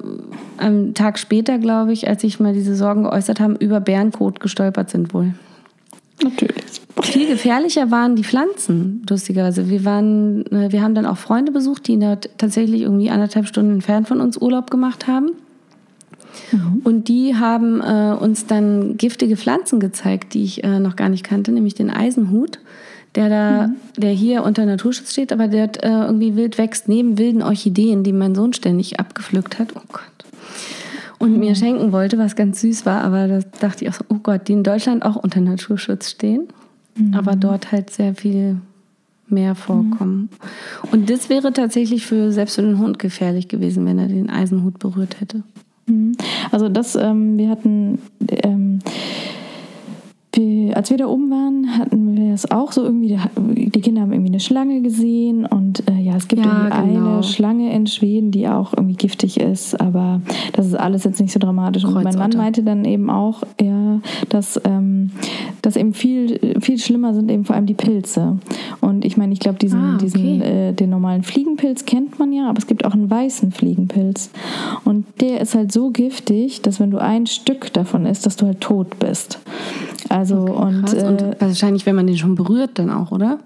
[0.58, 4.90] am Tag später, glaube ich, als ich mal diese Sorgen geäußert haben, über Bärenkot gestolpert
[4.90, 5.34] sind wohl.
[6.24, 6.82] Natürlich.
[7.02, 9.70] Viel gefährlicher waren die Pflanzen, lustigerweise.
[9.70, 12.00] Wir, waren, äh, wir haben dann auch Freunde besucht, die
[12.38, 15.32] tatsächlich irgendwie anderthalb Stunden entfernt von uns Urlaub gemacht haben.
[16.84, 21.24] Und die haben äh, uns dann giftige Pflanzen gezeigt, die ich äh, noch gar nicht
[21.24, 22.60] kannte, nämlich den Eisenhut,
[23.16, 27.42] der da, der hier unter Naturschutz steht, aber der äh, irgendwie wild wächst neben wilden
[27.42, 29.76] Orchideen, die mein Sohn ständig abgepflückt hat.
[29.76, 30.04] Oh Gott.
[31.20, 34.20] Und mir schenken wollte, was ganz süß war, aber da dachte ich auch so, oh
[34.24, 36.48] Gott, die in Deutschland auch unter Naturschutz stehen,
[37.14, 38.58] aber dort halt sehr viel
[39.32, 40.30] mehr vorkommen.
[40.92, 44.80] Und das wäre tatsächlich für selbst für den Hund gefährlich gewesen, wenn er den Eisenhut
[44.80, 45.44] berührt hätte.
[45.88, 46.14] Mhm.
[46.52, 48.00] Also das, ähm, wir hatten,
[48.30, 48.80] ähm,
[50.34, 54.14] wir, als wir da oben waren, hatten wir es auch so irgendwie, die Kinder haben
[54.14, 57.14] irgendwie eine Schlange gesehen und äh, ja, es gibt Ja, irgendwie genau.
[57.16, 60.22] eine Schlange in Schweden, die auch irgendwie giftig ist, aber
[60.54, 61.84] das ist alles jetzt nicht so dramatisch.
[61.84, 65.12] Und mein Mann meinte dann eben auch, ja, dass, ähm,
[65.62, 68.38] dass eben viel, viel schlimmer sind eben vor allem die Pilze.
[68.80, 70.06] Und ich meine, ich glaube, diesen, Ah, okay.
[70.06, 74.30] diesen äh, den normalen Fliegenpilz kennt man ja, aber es gibt auch einen weißen Fliegenpilz.
[74.86, 78.46] Und der ist halt so giftig, dass wenn du ein Stück davon isst, dass du
[78.46, 79.40] halt tot bist.
[80.10, 80.94] Also und, Krass.
[80.94, 83.40] äh, und wahrscheinlich, wenn man den schon berührt, dann auch, oder?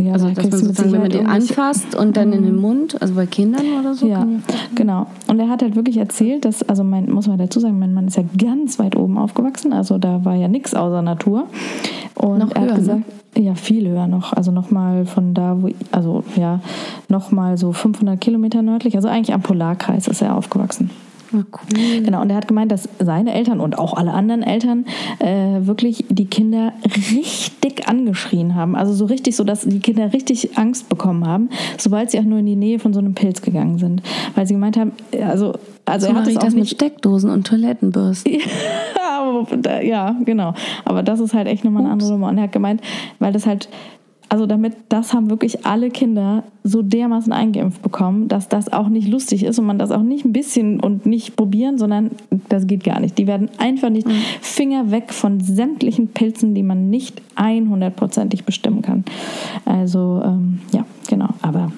[0.00, 3.00] ja, Also, da dass man sozusagen, wenn man den anfasst und dann in den Mund,
[3.00, 4.06] also bei Kindern oder so.
[4.06, 4.26] Ja,
[4.74, 5.06] genau.
[5.28, 8.08] Und er hat halt wirklich erzählt, dass, also mein, muss man dazu sagen, mein Mann
[8.08, 11.46] ist ja ganz weit oben aufgewachsen, also da war ja nichts außer Natur.
[12.14, 12.72] Und Noch er höher, ne?
[12.72, 13.02] hat gesagt,
[13.36, 16.60] ja, viel höher noch, also nochmal von da, wo, also ja,
[17.08, 20.90] nochmal so 500 Kilometer nördlich, also eigentlich am Polarkreis ist er aufgewachsen.
[21.32, 22.02] Cool.
[22.02, 24.84] Genau, und er hat gemeint, dass seine Eltern und auch alle anderen Eltern
[25.18, 28.76] äh, wirklich die Kinder richtig angeschrien haben.
[28.76, 31.48] Also so richtig, so dass die Kinder richtig Angst bekommen haben,
[31.78, 34.02] sobald sie auch nur in die Nähe von so einem Pilz gegangen sind.
[34.34, 35.54] Weil sie gemeint haben, also,
[35.86, 36.68] also So er hat es auch das mit.
[36.68, 38.34] Steckdosen und Toilettenbürsten.
[39.62, 40.54] da- ja, genau.
[40.84, 42.28] Aber das ist halt echt nochmal eine andere Nummer.
[42.28, 42.80] Und er hat gemeint,
[43.18, 43.68] weil das halt,
[44.32, 49.06] also damit, das haben wirklich alle Kinder so dermaßen eingeimpft bekommen, dass das auch nicht
[49.06, 52.12] lustig ist und man das auch nicht ein bisschen und nicht probieren, sondern
[52.48, 53.18] das geht gar nicht.
[53.18, 54.08] Die werden einfach nicht
[54.40, 59.04] Finger weg von sämtlichen Pilzen, die man nicht 100%ig bestimmen kann.
[59.66, 61.28] Also, ähm, ja, genau.
[61.42, 61.70] Aber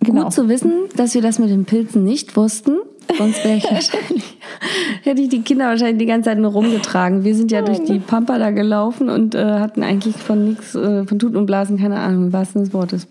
[0.00, 0.22] genau.
[0.22, 2.78] Gut zu wissen, dass wir das mit den Pilzen nicht wussten.
[3.18, 4.38] Sonst wäre ich wahrscheinlich,
[5.02, 7.24] hätte ich die Kinder wahrscheinlich die ganze Zeit nur rumgetragen.
[7.24, 11.04] Wir sind ja durch die Pampa da gelaufen und äh, hatten eigentlich von nichts, äh,
[11.04, 13.06] von Tuten und Blasen keine Ahnung, im wahrsten des Wortes.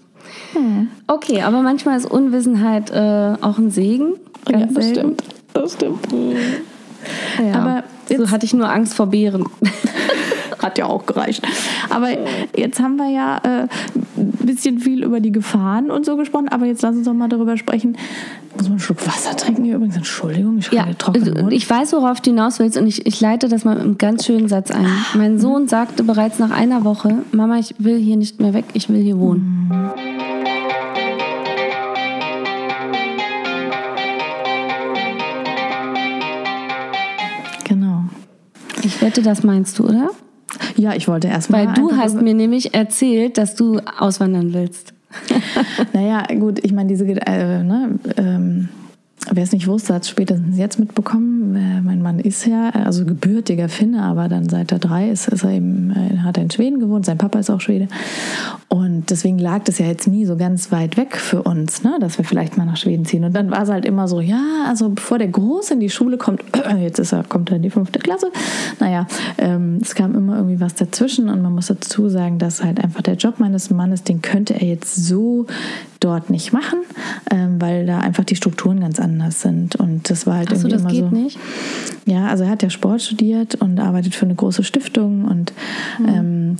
[1.08, 4.14] Okay, aber manchmal ist Unwissenheit äh, auch ein Segen.
[4.48, 5.00] ja, Ganz das selten.
[5.00, 5.24] stimmt.
[5.54, 6.08] Das stimmt.
[7.44, 7.60] Ja.
[7.60, 7.84] Aber
[8.16, 9.46] so hatte ich nur Angst vor Bären.
[10.60, 11.42] Hat ja auch gereicht.
[11.90, 12.10] Aber
[12.56, 13.68] jetzt haben wir ja äh,
[14.40, 16.48] ein bisschen viel über die Gefahren und so gesprochen.
[16.50, 17.98] Aber jetzt lass uns doch mal darüber sprechen.
[18.56, 19.98] Muss man einen Schluck Wasser trinken hier übrigens?
[19.98, 23.22] Entschuldigung, ich Ja, habe trockenen also, ich weiß, worauf du hinaus willst und ich, ich
[23.22, 24.88] leite das mal mit einem ganz schönen Satz ein.
[25.16, 28.90] Mein Sohn sagte bereits nach einer Woche, Mama, ich will hier nicht mehr weg, ich
[28.90, 29.70] will hier wohnen.
[37.66, 38.04] genau.
[38.84, 40.10] Ich wette, das meinst du, oder?
[40.76, 41.68] Ja, ich wollte erstmal.
[41.68, 44.94] Weil du hast mir nämlich erzählt, dass du auswandern willst.
[45.94, 47.06] Naja, gut, ich meine, diese.
[47.06, 48.70] Äh, ne, ähm,
[49.32, 51.56] Wer es nicht wusste, hat es spätestens jetzt mitbekommen.
[51.56, 55.44] Äh, Mein Mann ist ja, also gebürtiger Finne, aber dann seit er drei ist, ist
[55.44, 57.06] er eben, äh, hat er in Schweden gewohnt.
[57.06, 57.88] Sein Papa ist auch Schwede.
[58.70, 62.18] Und deswegen lag das ja jetzt nie so ganz weit weg für uns, ne, dass
[62.18, 63.24] wir vielleicht mal nach Schweden ziehen.
[63.24, 66.18] Und dann war es halt immer so, ja, also bevor der Große in die Schule
[66.18, 66.44] kommt,
[66.80, 68.32] jetzt ist er, kommt er in die fünfte Klasse.
[68.80, 72.84] Naja, ähm, es kam immer irgendwie was dazwischen und man muss dazu sagen, dass halt
[72.84, 75.46] einfach der Job meines Mannes, den könnte er jetzt so
[76.00, 76.80] dort nicht machen,
[77.32, 79.76] ähm, weil da einfach die Strukturen ganz anders sind.
[79.76, 81.24] Und das war halt Achso, irgendwie das immer geht so.
[81.24, 81.40] nicht.
[82.06, 85.54] Ja, also er hat ja Sport studiert und arbeitet für eine große Stiftung und
[86.08, 86.58] ähm,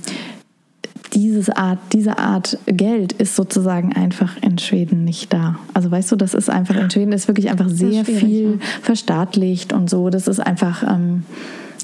[1.12, 5.58] dieses Art, diese Art Geld ist sozusagen einfach in Schweden nicht da.
[5.74, 9.90] Also weißt du, das ist einfach in Schweden ist wirklich einfach sehr viel verstaatlicht und
[9.90, 10.10] so.
[10.10, 11.24] Das ist einfach ähm,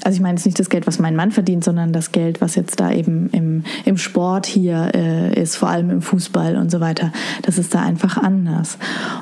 [0.05, 2.55] also ich meine jetzt nicht das Geld, was mein Mann verdient, sondern das Geld, was
[2.55, 6.79] jetzt da eben im, im Sport hier äh, ist, vor allem im Fußball und so
[6.79, 7.11] weiter.
[7.43, 8.77] Das ist da einfach anders.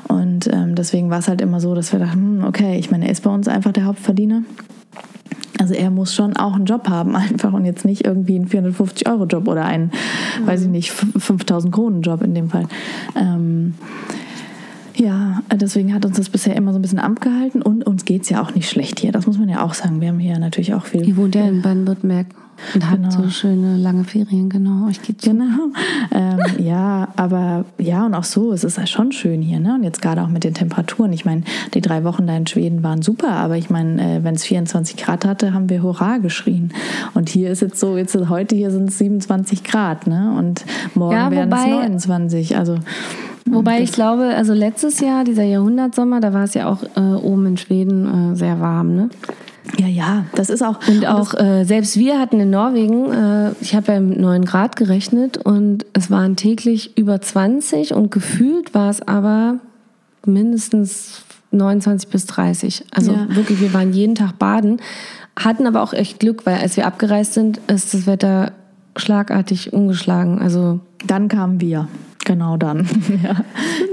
[0.08, 3.06] Und ähm, deswegen war es halt immer so, dass wir dachten, hm, okay, ich meine,
[3.06, 4.42] er ist bei uns einfach der Hauptverdiener.
[5.58, 9.48] Also er muss schon auch einen Job haben einfach und jetzt nicht irgendwie einen 450-Euro-Job
[9.48, 9.90] oder einen,
[10.40, 10.46] mhm.
[10.46, 12.66] weiß ich nicht, 5000 Kronen-Job in dem Fall.
[13.14, 13.74] Ähm,
[14.96, 18.28] ja, deswegen hat uns das bisher immer so ein bisschen abgehalten und uns geht es
[18.30, 19.12] ja auch nicht schlecht hier.
[19.12, 20.00] Das muss man ja auch sagen.
[20.00, 21.06] Wir haben hier natürlich auch viel.
[21.06, 22.26] Ihr wohnt ja in Baden-Württemberg.
[22.74, 23.10] Und habt genau.
[23.10, 24.88] so schöne lange Ferien, genau.
[24.88, 25.70] Euch geht's genau.
[26.12, 29.74] Ähm, ja, aber ja, und auch so, es ist ja schon schön hier, ne?
[29.74, 31.12] Und jetzt gerade auch mit den Temperaturen.
[31.12, 31.42] Ich meine,
[31.74, 34.96] die drei Wochen da in Schweden waren super, aber ich meine, äh, wenn es 24
[34.96, 36.72] Grad hatte, haben wir Hurra geschrien.
[37.14, 40.34] Und hier ist jetzt so, jetzt heute hier sind es 27 Grad, ne?
[40.38, 40.64] Und
[40.94, 42.56] morgen ja, werden es 29.
[42.56, 42.78] Also
[43.48, 47.46] Wobei ich glaube, also letztes Jahr, dieser Jahrhundertsommer, da war es ja auch äh, oben
[47.46, 49.08] in Schweden äh, sehr warm, ne?
[49.78, 50.78] Ja, ja, das ist auch.
[50.88, 54.76] Und auch äh, selbst wir hatten in Norwegen, äh, ich habe ja mit 9 Grad
[54.76, 59.58] gerechnet und es waren täglich über 20 und gefühlt war es aber
[60.24, 62.84] mindestens 29 bis 30.
[62.90, 63.26] Also ja.
[63.34, 64.80] wirklich, wir waren jeden Tag baden,
[65.38, 68.52] hatten aber auch echt Glück, weil als wir abgereist sind, ist das Wetter
[68.96, 70.38] schlagartig umgeschlagen.
[70.40, 71.88] Also dann kamen wir.
[72.26, 72.88] Genau dann.
[73.22, 73.44] ja.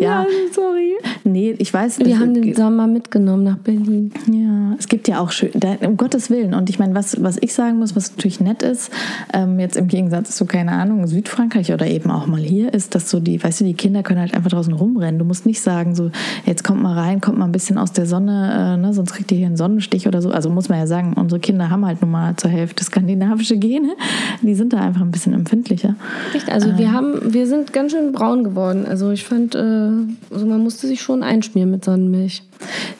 [0.02, 0.26] ja.
[0.52, 0.96] sorry.
[1.24, 4.12] Nee, ich weiß Wir haben den Sommer mitgenommen nach Berlin.
[4.26, 6.56] Ja, es gibt ja auch schön, da, um Gottes Willen.
[6.56, 8.92] Und ich meine, was, was ich sagen muss, was natürlich nett ist,
[9.34, 13.08] ähm, jetzt im Gegensatz zu, keine Ahnung, Südfrankreich oder eben auch mal hier, ist, dass
[13.08, 15.20] so die, weißt du, die Kinder können halt einfach draußen rumrennen.
[15.20, 16.10] Du musst nicht sagen, so,
[16.48, 19.32] jetzt kommt mal rein, kommt mal ein bisschen aus der Sonne, äh, ne, sonst kriegt
[19.32, 20.32] ihr hier einen Sonnenstich oder so.
[20.32, 23.96] Also muss man ja sagen, unsere Kinder haben halt nun mal zur Hälfte skandinavische Gene.
[24.42, 25.96] Die sind da einfach ein bisschen empfindlicher.
[26.34, 26.52] Echt?
[26.52, 28.86] Also ähm, wir haben, wir sind ganz schön braun geworden.
[28.86, 32.44] Also ich fand, äh, also man musste sich schon einschmieren mit Sonnenmilch.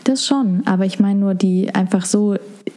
[0.04, 2.36] Das schon, aber ich meine nur die einfach so,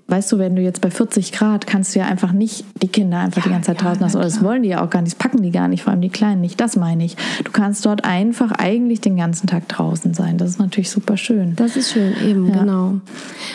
[0.08, 3.18] weißt du, wenn du jetzt bei 40 Grad kannst du ja einfach nicht die Kinder
[3.18, 4.16] einfach ja, die ganze Zeit draußen ja, lassen.
[4.16, 6.00] Oder das wollen die ja auch gar nicht, das packen die gar nicht, vor allem
[6.00, 6.60] die Kleinen nicht.
[6.60, 7.16] Das meine ich.
[7.44, 10.38] Du kannst dort einfach eigentlich den ganzen Tag draußen sein.
[10.38, 11.56] Das ist natürlich super schön.
[11.56, 12.60] Das ist schön, eben, ja.
[12.60, 13.00] genau.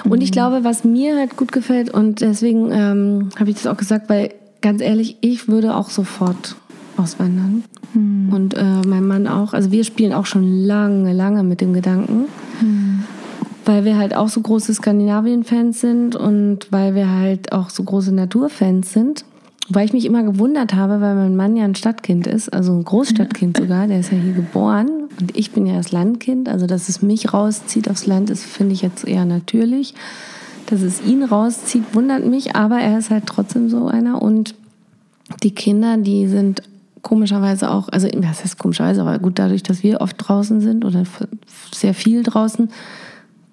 [0.03, 0.21] Und mhm.
[0.21, 4.09] ich glaube, was mir halt gut gefällt und deswegen ähm, habe ich das auch gesagt,
[4.09, 6.55] weil ganz ehrlich, ich würde auch sofort
[6.97, 7.63] auswandern.
[7.93, 8.29] Hm.
[8.31, 9.53] Und äh, mein Mann auch.
[9.53, 12.25] Also wir spielen auch schon lange, lange mit dem Gedanken.
[12.59, 13.03] Hm.
[13.65, 18.11] Weil wir halt auch so große Skandinavien-Fans sind und weil wir halt auch so große
[18.13, 19.23] Naturfans sind.
[19.69, 22.83] Weil ich mich immer gewundert habe, weil mein Mann ja ein Stadtkind ist, also ein
[22.83, 26.49] Großstadtkind sogar, der ist ja hier geboren und ich bin ja das Landkind.
[26.49, 29.93] Also, dass es mich rauszieht aufs Land, ist, finde ich jetzt eher natürlich.
[30.65, 34.55] Dass es ihn rauszieht, wundert mich, aber er ist halt trotzdem so einer und
[35.43, 36.63] die Kinder, die sind
[37.01, 41.03] komischerweise auch, also was heißt komischerweise, aber gut, dadurch, dass wir oft draußen sind oder
[41.73, 42.69] sehr viel draußen,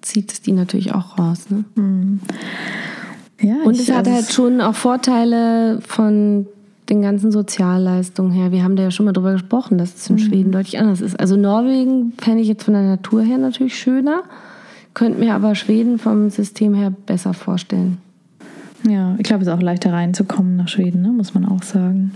[0.01, 1.49] zieht es die natürlich auch raus.
[1.49, 1.65] Ne?
[1.75, 2.19] Mhm.
[3.41, 6.47] Ja, und es hat also halt schon auch Vorteile von
[6.89, 8.51] den ganzen Sozialleistungen her.
[8.51, 10.19] Wir haben da ja schon mal drüber gesprochen, dass es in mhm.
[10.19, 11.19] Schweden deutlich anders ist.
[11.19, 14.23] Also Norwegen fände ich jetzt von der Natur her natürlich schöner,
[14.93, 17.99] könnte mir aber Schweden vom System her besser vorstellen.
[18.87, 21.09] Ja, ich glaube, es ist auch leichter reinzukommen nach Schweden, ne?
[21.09, 22.11] muss man auch sagen.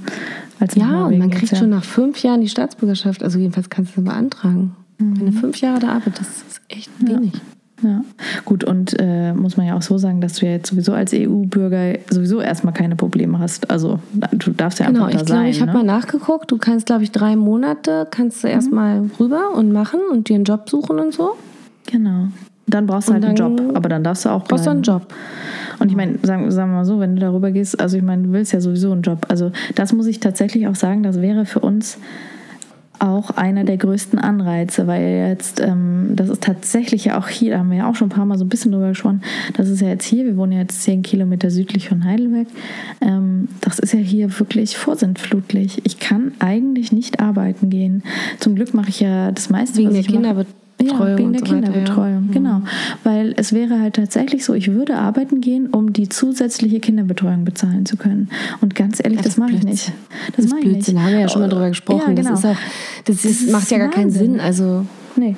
[0.76, 1.58] ja, und man kriegt ja.
[1.58, 3.24] schon nach fünf Jahren die Staatsbürgerschaft.
[3.24, 4.76] Also jedenfalls kannst du es beantragen.
[4.98, 5.20] Mhm.
[5.20, 7.34] Wenn du fünf Jahre da arbeitest, das ist echt wenig.
[7.82, 7.90] Ja.
[7.90, 8.02] ja.
[8.46, 11.14] gut, und äh, muss man ja auch so sagen, dass du ja jetzt sowieso als
[11.14, 13.70] EU-Bürger sowieso erstmal keine Probleme hast.
[13.70, 14.00] Also
[14.32, 15.46] du darfst ja genau, einfach da ich sein.
[15.48, 15.78] Ich habe ne?
[15.80, 18.54] mal nachgeguckt, du kannst, glaube ich, drei Monate kannst du mhm.
[18.54, 21.36] erstmal rüber und machen und dir einen Job suchen und so.
[21.88, 22.30] Genau.
[22.66, 24.50] Dann brauchst du halt einen Job, aber dann darfst du auch bleiben.
[24.50, 25.14] Brauchst du einen Job.
[25.80, 28.24] Und ich meine, sagen, sagen wir mal so, wenn du darüber gehst, also ich meine,
[28.24, 29.26] du willst ja sowieso einen Job.
[29.28, 31.98] Also das muss ich tatsächlich auch sagen, das wäre für uns
[33.00, 37.60] auch einer der größten Anreize, weil jetzt, ähm, das ist tatsächlich ja auch hier, da
[37.60, 39.22] haben wir ja auch schon ein paar Mal so ein bisschen drüber gesprochen,
[39.56, 42.48] das ist ja jetzt hier, wir wohnen ja jetzt zehn Kilometer südlich von Heidelberg,
[43.02, 45.82] ähm, das ist ja hier wirklich vorsintflutlich.
[45.86, 48.04] Ich kann eigentlich nicht arbeiten gehen.
[48.40, 50.46] Zum Glück mache ich ja das meiste, Wegen was ich Kinder mache.
[50.92, 52.34] Ja, wegen der so Kinderbetreuung, ja.
[52.34, 52.62] genau.
[53.04, 57.86] Weil es wäre halt tatsächlich so, ich würde arbeiten gehen, um die zusätzliche Kinderbetreuung bezahlen
[57.86, 58.30] zu können.
[58.62, 59.92] Und ganz ehrlich, das, das mache ich nicht.
[60.36, 60.96] Das, das mache ich nicht.
[60.96, 62.02] Da haben wir ja schon mal drüber gesprochen.
[62.08, 62.30] Ja, genau.
[62.32, 62.56] Das, ist auch,
[63.06, 64.40] das, das ist, macht ja gar keinen Sinn.
[64.40, 65.36] Also Nee.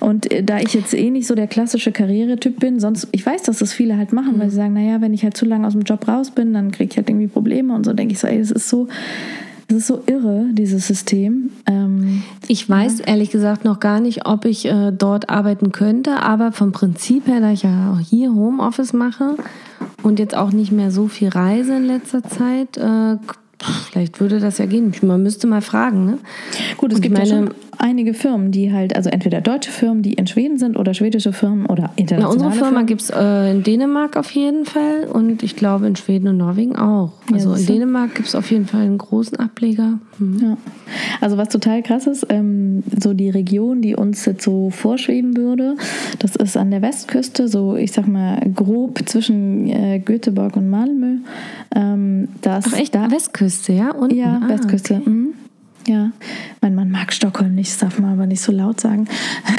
[0.00, 3.42] Und äh, da ich jetzt eh nicht so der klassische Karrieretyp bin, sonst, ich weiß,
[3.42, 4.40] dass das viele halt machen, mhm.
[4.40, 6.70] weil sie sagen, naja, wenn ich halt zu lange aus dem Job raus bin, dann
[6.70, 8.88] kriege ich halt irgendwie Probleme und so denke ich so, ey, das ist so,
[9.70, 11.50] das ist so irre, dieses System.
[11.66, 13.04] Ähm, ich weiß ja.
[13.06, 17.40] ehrlich gesagt noch gar nicht, ob ich äh, dort arbeiten könnte, aber vom Prinzip her,
[17.40, 19.36] da ich ja auch hier Homeoffice mache
[20.02, 23.16] und jetzt auch nicht mehr so viel reise in letzter Zeit, äh,
[23.62, 24.92] vielleicht würde das ja gehen.
[25.02, 26.06] Man müsste mal fragen.
[26.06, 26.18] Ne?
[26.76, 30.02] Gut, es und gibt meine, ja schon einige Firmen, die halt, also entweder deutsche Firmen,
[30.02, 32.86] die in Schweden sind oder schwedische Firmen oder Na, internationale unsere Firma Firmen.
[32.86, 36.76] gibt es äh, in Dänemark auf jeden Fall und ich glaube in Schweden und Norwegen
[36.76, 37.12] auch.
[37.32, 37.72] Also in siehst du.
[37.74, 39.98] Dänemark gibt es auf jeden Fall einen großen Ableger.
[40.18, 40.38] Hm.
[40.42, 40.56] Ja.
[41.20, 45.76] Also was total krass ist, ähm, so die Region, die uns jetzt so vorschweben würde,
[46.18, 51.18] das ist an der Westküste, so ich sag mal grob zwischen äh, Göteborg und Malmö.
[51.74, 53.90] Ähm, das Ach echt, da, Westküste, ja?
[53.92, 54.14] Unten?
[54.16, 54.94] Ja, Ah, Westküste.
[54.96, 55.08] okay.
[55.10, 55.34] Mhm.
[55.88, 56.10] Ja,
[56.60, 59.08] mein Mann mag Stockholm nicht, das darf man aber nicht so laut sagen.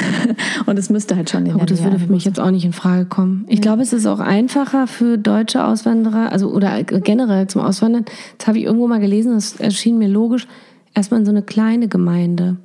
[0.66, 2.72] und es müsste halt schon in Oh, das würde für mich jetzt auch nicht in
[2.72, 3.44] Frage kommen.
[3.48, 8.04] Ich glaube, es ist auch einfacher für deutsche Auswanderer, also oder generell zum Auswandern.
[8.38, 10.46] Das habe ich irgendwo mal gelesen, das erschien mir logisch,
[10.94, 12.56] erstmal in so eine kleine Gemeinde,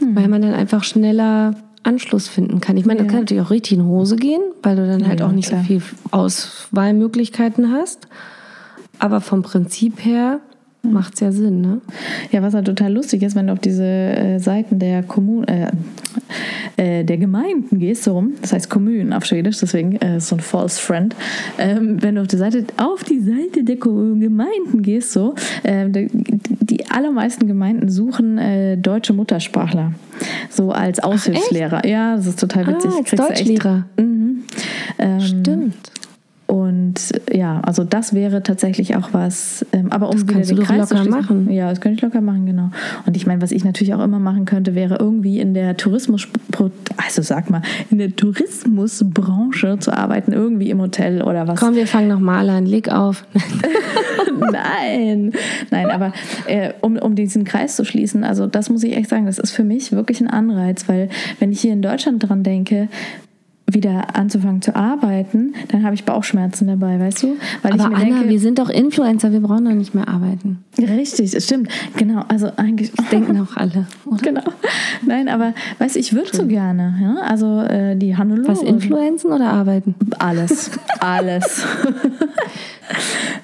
[0.00, 2.76] weil man dann einfach schneller Anschluss finden kann.
[2.76, 3.12] Ich meine, das Ja.
[3.12, 5.62] kann natürlich auch richtig in Hose gehen, weil du dann halt Ja, auch nicht klar.
[5.62, 8.06] so viel Auswahlmöglichkeiten hast.
[8.98, 10.40] Aber vom Prinzip her
[10.92, 11.80] macht es ja Sinn, ne?
[12.32, 15.70] Ja, was halt total lustig ist, wenn du auf diese äh, Seiten der Kommunen, äh,
[16.76, 20.36] äh, der Gemeinden gehst, so rum, das heißt Kommunen auf Schwedisch, deswegen äh, ist so
[20.36, 21.14] ein false friend.
[21.58, 26.08] Ähm, wenn du auf die Seite, auf die Seite der Gemeinden gehst, so, äh, die,
[26.12, 29.92] die allermeisten Gemeinden suchen äh, deutsche Muttersprachler,
[30.50, 31.86] so als Aushilfslehrer.
[31.86, 32.90] ja, das ist total witzig.
[32.92, 33.86] Ah, als Kriegst Deutschlehrer.
[33.96, 34.44] Mhm.
[34.98, 35.90] Ähm, Stimmt.
[36.48, 39.66] Und ja, also das wäre tatsächlich auch was.
[39.72, 41.50] Ähm, aber um Das wieder kannst den du Kreis locker machen.
[41.52, 42.70] Ja, das könnte ich locker machen, genau.
[43.04, 46.26] Und ich meine, was ich natürlich auch immer machen könnte, wäre irgendwie in der Tourismus,
[46.96, 51.60] also sag mal, in der Tourismusbranche zu arbeiten, irgendwie im Hotel oder was.
[51.60, 52.64] Komm, wir fangen nochmal an.
[52.64, 53.26] Leg auf.
[54.52, 55.32] Nein,
[55.70, 56.12] nein, aber
[56.46, 59.52] äh, um, um diesen Kreis zu schließen, also das muss ich echt sagen, das ist
[59.52, 61.08] für mich wirklich ein Anreiz, weil
[61.40, 62.88] wenn ich hier in Deutschland dran denke,
[63.70, 67.36] wieder anzufangen zu arbeiten, dann habe ich Bauchschmerzen dabei, weißt du?
[67.62, 70.08] Weil Aber ich mir Anna, denke, wir sind doch Influencer, wir brauchen doch nicht mehr
[70.08, 70.64] arbeiten.
[70.78, 74.22] richtig, es stimmt, genau, also eigentlich Denken auch alle, oder?
[74.22, 74.42] Genau.
[75.06, 76.94] Nein, aber weißt du, ich würde so gerne.
[77.00, 77.22] Ja?
[77.22, 78.48] Also äh, die Hannelore.
[78.48, 79.94] Was, Influenzen oder arbeiten?
[80.18, 80.70] Alles.
[81.00, 81.64] Alles.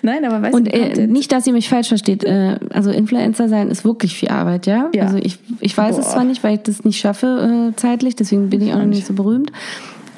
[0.03, 2.25] Nein, aber weißt Und du, äh, nicht, dass ihr mich falsch versteht.
[2.25, 4.91] Äh, also Influencer sein ist wirklich viel Arbeit, ja?
[4.95, 5.05] Ja.
[5.05, 6.13] Also ich, ich weiß es Boah.
[6.15, 9.07] zwar nicht, weil ich das nicht schaffe äh, zeitlich, deswegen bin ich auch noch nicht
[9.07, 9.53] so berühmt.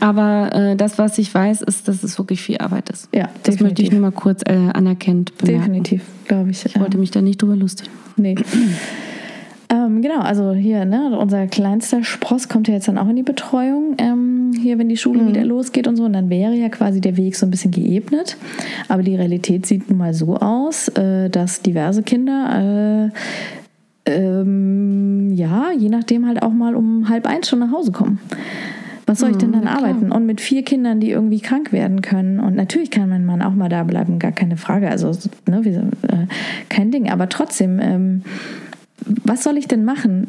[0.00, 3.08] Aber äh, das, was ich weiß, ist, dass es wirklich viel Arbeit ist.
[3.14, 3.92] Ja, das möchte ich definitiv.
[3.92, 5.60] nur mal kurz äh, anerkennt bemerken.
[5.60, 6.64] definitiv, glaube ich.
[6.66, 7.88] Ich wollte mich da nicht drüber lustig.
[8.16, 8.34] Nee.
[9.70, 13.22] ähm, genau, also hier, ne, unser kleinster Spross kommt ja jetzt dann auch in die
[13.22, 16.04] Betreuung, ähm, hier, wenn die Schule wieder losgeht und so.
[16.04, 18.36] Und dann wäre ja quasi der Weg so ein bisschen geebnet.
[18.88, 23.10] Aber die Realität sieht nun mal so aus, äh, dass diverse Kinder,
[24.06, 28.20] äh, ähm, ja, je nachdem halt auch mal um halb eins schon nach Hause kommen.
[29.06, 29.90] Was soll ich denn dann na klar.
[29.90, 30.10] arbeiten?
[30.10, 32.40] Und mit vier Kindern, die irgendwie krank werden können.
[32.40, 34.90] Und natürlich kann mein Mann auch mal da bleiben, gar keine Frage.
[34.90, 35.12] Also,
[35.48, 35.70] ne, so,
[36.08, 36.26] äh,
[36.68, 37.08] kein Ding.
[37.08, 38.22] Aber trotzdem, ähm,
[39.24, 40.26] was soll ich denn machen,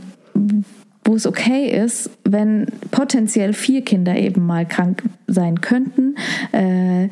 [1.04, 6.16] wo es okay ist, wenn potenziell vier Kinder eben mal krank sein könnten?
[6.52, 7.08] Äh,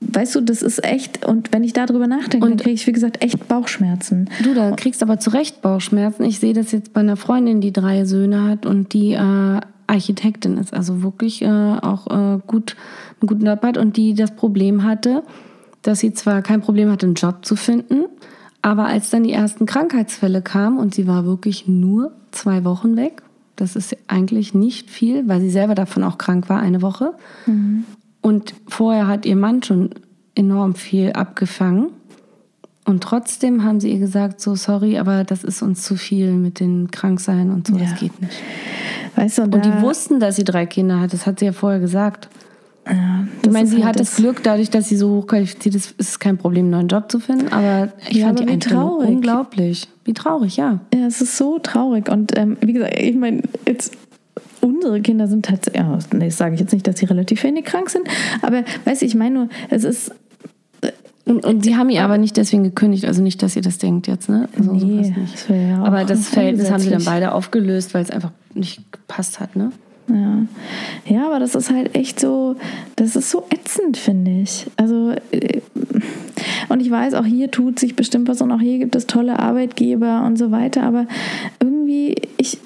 [0.00, 2.92] weißt du, das ist echt, und wenn ich darüber nachdenke, dann Und- kriege ich, wie
[2.92, 4.30] gesagt, echt Bauchschmerzen.
[4.42, 6.24] Du, da kriegst aber zu Recht Bauchschmerzen.
[6.24, 10.56] Ich sehe das jetzt bei einer Freundin, die drei Söhne hat und die äh, Architektin
[10.56, 12.76] ist, also wirklich äh, auch äh, gut,
[13.20, 15.22] einen guten Job hat und die das Problem hatte,
[15.82, 18.04] dass sie zwar kein Problem hatte, einen Job zu finden,
[18.62, 23.22] aber als dann die ersten Krankheitsfälle kamen und sie war wirklich nur zwei Wochen weg,
[23.56, 27.12] das ist eigentlich nicht viel, weil sie selber davon auch krank war, eine Woche.
[28.20, 29.90] Und vorher hat ihr Mann schon
[30.34, 31.90] enorm viel abgefangen.
[32.86, 36.60] Und trotzdem haben sie ihr gesagt, so sorry, aber das ist uns zu viel mit
[36.60, 37.84] den Kranksein und so, Ja.
[37.84, 38.34] das geht nicht.
[39.16, 41.52] Weißt du, und, Und die wussten, dass sie drei Kinder hat, das hat sie ja
[41.52, 42.28] vorher gesagt.
[42.86, 46.08] ja, Ich meine, sie halt hat das Glück, dadurch, dass sie so hochqualifiziert ist, ist
[46.10, 47.48] es kein Problem, einen neuen Job zu finden.
[47.52, 49.08] Aber ich Ja, fand aber die traurig.
[49.08, 49.88] unglaublich.
[50.04, 50.80] Wie traurig, ja.
[50.92, 52.10] Ja, es ist so traurig.
[52.10, 53.96] Und ähm, wie gesagt, ich meine, jetzt
[54.60, 57.64] unsere Kinder sind tatsächlich, ja, nee, das sage ich jetzt nicht, dass sie relativ wenig
[57.64, 58.06] krank sind,
[58.42, 60.10] aber weißt du, ich meine nur, es ist,
[61.26, 64.06] Und, und sie haben ihr aber nicht deswegen gekündigt, also nicht, dass ihr das denkt
[64.06, 64.48] jetzt, ne?
[64.58, 68.30] Also Nee, das ja aber das Verhältnis haben sie dann beide aufgelöst, weil es einfach
[68.52, 69.72] nicht gepasst hat, ne?
[70.08, 70.46] ja.
[71.06, 72.56] Ja, aber das ist halt echt so,
[72.96, 74.66] das ist so ätzend, finde ich.
[74.76, 75.60] Also, äh,
[76.68, 79.38] und ich weiß, auch hier tut sich bestimmt was und auch hier gibt es tolle
[79.38, 81.06] Arbeitgeber und so weiter, aber
[81.60, 82.58] irgendwie, ich,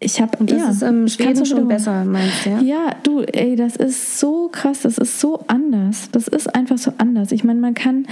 [0.00, 2.60] ich habe, Und das ja, ist im kann's Schweden schon besser, meinst du, ja?
[2.60, 6.08] Ja, du, ey, das ist so krass, das ist so anders.
[6.12, 7.32] Das ist einfach so anders.
[7.32, 8.06] Ich meine, man kann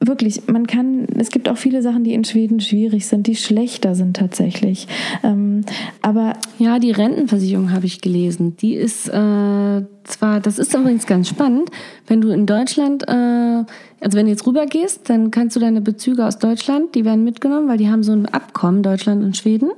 [0.00, 3.94] wirklich, man kann, es gibt auch viele Sachen, die in Schweden schwierig sind, die schlechter
[3.94, 4.88] sind tatsächlich.
[5.22, 5.60] Ähm,
[6.02, 8.56] aber Ja, die Rentenversicherung habe ich gelesen.
[8.56, 11.70] Die ist äh, zwar, das ist übrigens ganz spannend,
[12.08, 16.26] wenn du in Deutschland, äh, also wenn du jetzt rübergehst, dann kannst du deine Bezüge
[16.26, 19.70] aus Deutschland, die werden mitgenommen, weil die haben so ein Abkommen, Deutschland und Schweden.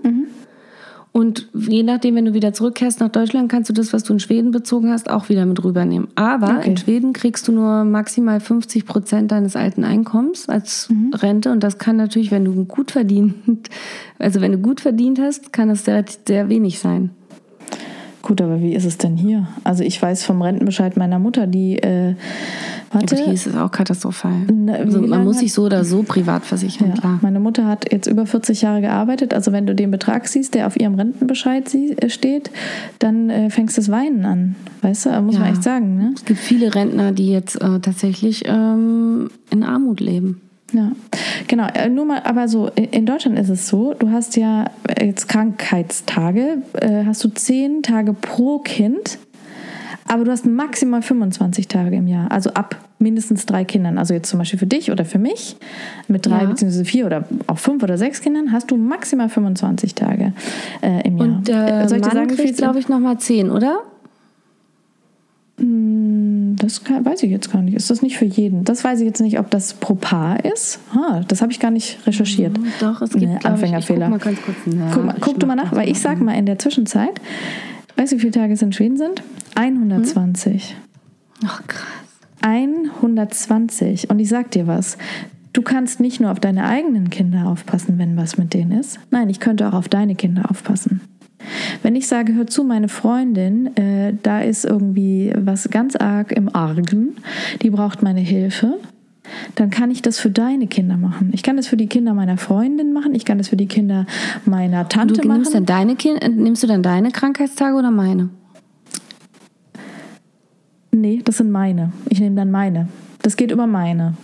[1.12, 4.18] Und je nachdem, wenn du wieder zurückkehrst nach Deutschland, kannst du das, was du in
[4.18, 6.09] Schweden bezogen hast, auch wieder mit rübernehmen.
[6.14, 6.70] Aber Okay.
[6.70, 11.53] in Schweden kriegst du nur maximal 50 Prozent deines alten Einkommens als Rente.
[11.53, 13.35] Und das kann natürlich, wenn du gut verdient,
[14.18, 17.11] also wenn du gut verdient hast, kann das sehr, sehr wenig sein.
[18.22, 19.48] Gut, aber wie ist es denn hier?
[19.64, 22.14] Also ich weiß vom Rentenbescheid meiner Mutter, die, äh,
[22.92, 24.32] warte, hier ist es auch katastrophal.
[24.52, 27.18] Na, Also man muss hat- sich so oder so privat versichern, ja, klar.
[27.22, 29.35] meine Mutter hat jetzt über 40 Jahre gearbeitet.
[29.35, 32.52] Also wenn du den Betrag siehst, der auf ihrem Rentenbescheid sie, äh, steht,
[33.00, 34.54] dann äh, fängst du das Weinen an.
[34.82, 35.52] Weißt du, muss man Ja.
[35.52, 35.96] echt sagen.
[35.96, 36.12] Ne?
[36.14, 40.40] Es gibt viele Rentner, die jetzt äh, tatsächlich ähm, in Armut leben.
[40.72, 40.92] Ja,
[41.48, 41.66] genau.
[41.74, 45.28] Äh, Nur mal, aber so, in- Deutschland ist es so, du hast ja äh, jetzt
[45.28, 49.18] Krankheitstage, äh, hast du 10 Tage pro Kind,
[50.08, 53.98] aber du hast maximal 25 Tage im Jahr, also ab mindestens drei Kindern.
[53.98, 55.56] Also jetzt zum Beispiel für dich oder für mich,
[56.08, 56.48] mit drei Ja.
[56.48, 60.32] beziehungsweise vier oder auch fünf oder sechs Kindern hast du maximal 25 Tage
[60.82, 61.26] äh, im Jahr.
[61.28, 63.80] Und Äh, Soll ich dir Mann sagen, wie viel kriegt, glaube ich, nochmal 10, oder?
[66.56, 67.74] Das kann, weiß ich jetzt gar nicht.
[67.74, 68.64] Ist das nicht für jeden?
[68.64, 70.80] Das weiß ich jetzt nicht, ob das pro Paar ist.
[70.94, 72.56] Ah, das habe ich gar nicht recherchiert.
[72.80, 74.06] Doch, es gibt, Nee, glaub ich, Anfängerfehler.
[74.06, 74.94] Ich guck mal ganz kurz nach.
[74.94, 77.20] Guck, mal, guck du mal nach, weil ich sag mal in der Zwischenzeit,
[77.96, 79.22] weißt du, wie viele Tage es in Schweden sind?
[79.54, 80.76] 120.
[81.44, 81.86] Ach, krass.
[82.42, 84.10] 120.
[84.10, 84.98] Und ich sag dir was.
[85.52, 88.98] Du kannst nicht nur auf deine eigenen Kinder aufpassen, wenn was mit denen ist.
[89.10, 91.02] Nein, ich könnte auch auf deine Kinder aufpassen.
[91.83, 96.55] Wenn ich sage, hör zu, meine Freundin, äh, da ist irgendwie was ganz arg im
[96.55, 97.16] Argen,
[97.62, 98.78] die braucht meine Hilfe,
[99.55, 101.31] dann kann ich das für deine Kinder machen.
[101.33, 104.07] Ich kann das für die Kinder meiner Freundin machen, ich kann das für die Kinder
[104.44, 105.38] meiner Tante Du machen.
[105.38, 108.31] nimmst dann deine kind, äh, nimmst du dann deine Krankheitstage oder meine?
[110.90, 111.92] Nee, das sind meine.
[112.11, 112.88] Ich nehme dann meine.
[113.22, 114.14] Das geht über meine.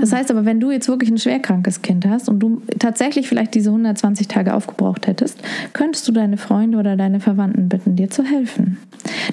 [0.00, 3.54] Das heißt aber, wenn du jetzt wirklich ein schwerkrankes Kind hast und du tatsächlich vielleicht
[3.54, 5.38] diese 120 Tage aufgebraucht hättest,
[5.72, 8.78] könntest du deine Freunde oder deine Verwandten bitten, dir zu helfen.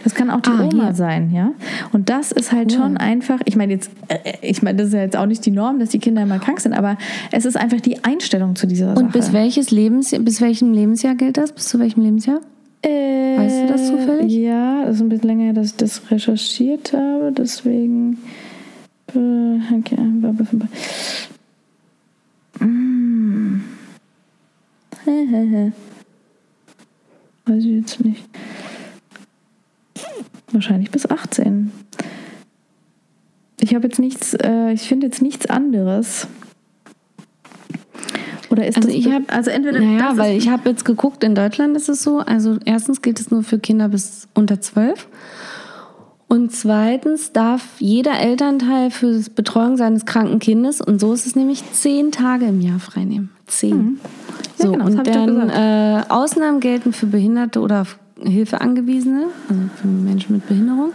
[0.03, 0.93] Das kann auch die Ah, Oma hier.
[0.95, 1.51] sein, ja.
[1.91, 5.01] Und das ist halt schon einfach, ich meine jetzt, äh, ich meine, das ist ja
[5.01, 6.97] jetzt auch nicht die Norm, dass die Kinder immer krank sind, aber
[7.31, 8.99] es ist einfach die Einstellung zu dieser Sache.
[9.03, 11.51] Und bis welches Lebensjahr, bis welchem Lebensjahr gilt das?
[11.51, 12.39] Bis zu welchem Lebensjahr?
[12.81, 14.31] Äh, Weißt du das zufällig?
[14.31, 18.17] Ja, das ist ein bisschen länger, dass ich das recherchiert habe, deswegen.
[19.15, 19.95] Äh, Okay.
[22.59, 23.61] Mm.
[27.45, 28.23] Weiß ich jetzt nicht.
[30.51, 31.71] Wahrscheinlich bis 18.
[33.61, 36.27] Ich habe jetzt nichts, äh, ich finde jetzt nichts anderes.
[38.49, 41.23] Oder ist Also das ich be- hab- also entweder Naja, weil ich habe jetzt geguckt,
[41.23, 45.07] in Deutschland ist es so, also erstens gilt es nur für Kinder bis unter zwölf.
[46.29, 51.35] Und zweitens darf jeder Elternteil für die Betreuung seines kranken Kindes, und so ist es
[51.35, 53.31] nämlich, zehn Tage im Jahr freinehmen.
[53.47, 53.77] Zehn.
[53.77, 53.99] Mhm.
[54.59, 59.61] Ja, So, genau, und dann äh, Ausnahmen gelten für Behinderte oder auf Hilfe angewiesene, also
[59.81, 60.91] für Menschen mit Behinderung.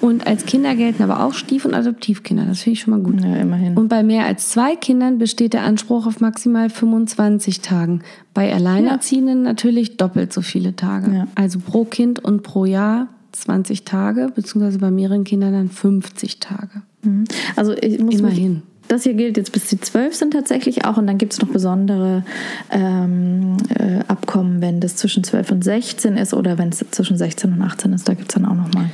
[0.00, 2.44] Und als Kinder gelten aber auch Stief- und Adoptivkinder.
[2.44, 3.20] Das finde ich schon mal gut.
[3.20, 3.76] ja, immerhin.
[3.76, 8.02] Und bei mehr als zwei Kindern besteht der Anspruch auf maximal 25 Tagen.
[8.34, 11.14] Bei Alleinerziehenden natürlich doppelt so viele Tage.
[11.14, 11.26] Ja.
[11.36, 16.82] Also pro Kind und pro Jahr 20 Tage, beziehungsweise bei mehreren Kindern dann 50 Tage.
[17.02, 17.24] Mhm.
[17.56, 18.52] Also ich muss Immerhin.
[18.54, 21.40] Mich, das hier gilt jetzt bis sie zwölf sind tatsächlich auch und dann gibt es
[21.40, 22.24] noch besondere
[22.70, 27.54] ähm, äh, Abkommen, wenn das zwischen 12 und 16 ist oder wenn es zwischen 16
[27.54, 28.90] und 18 ist, da gibt es dann auch nochmal.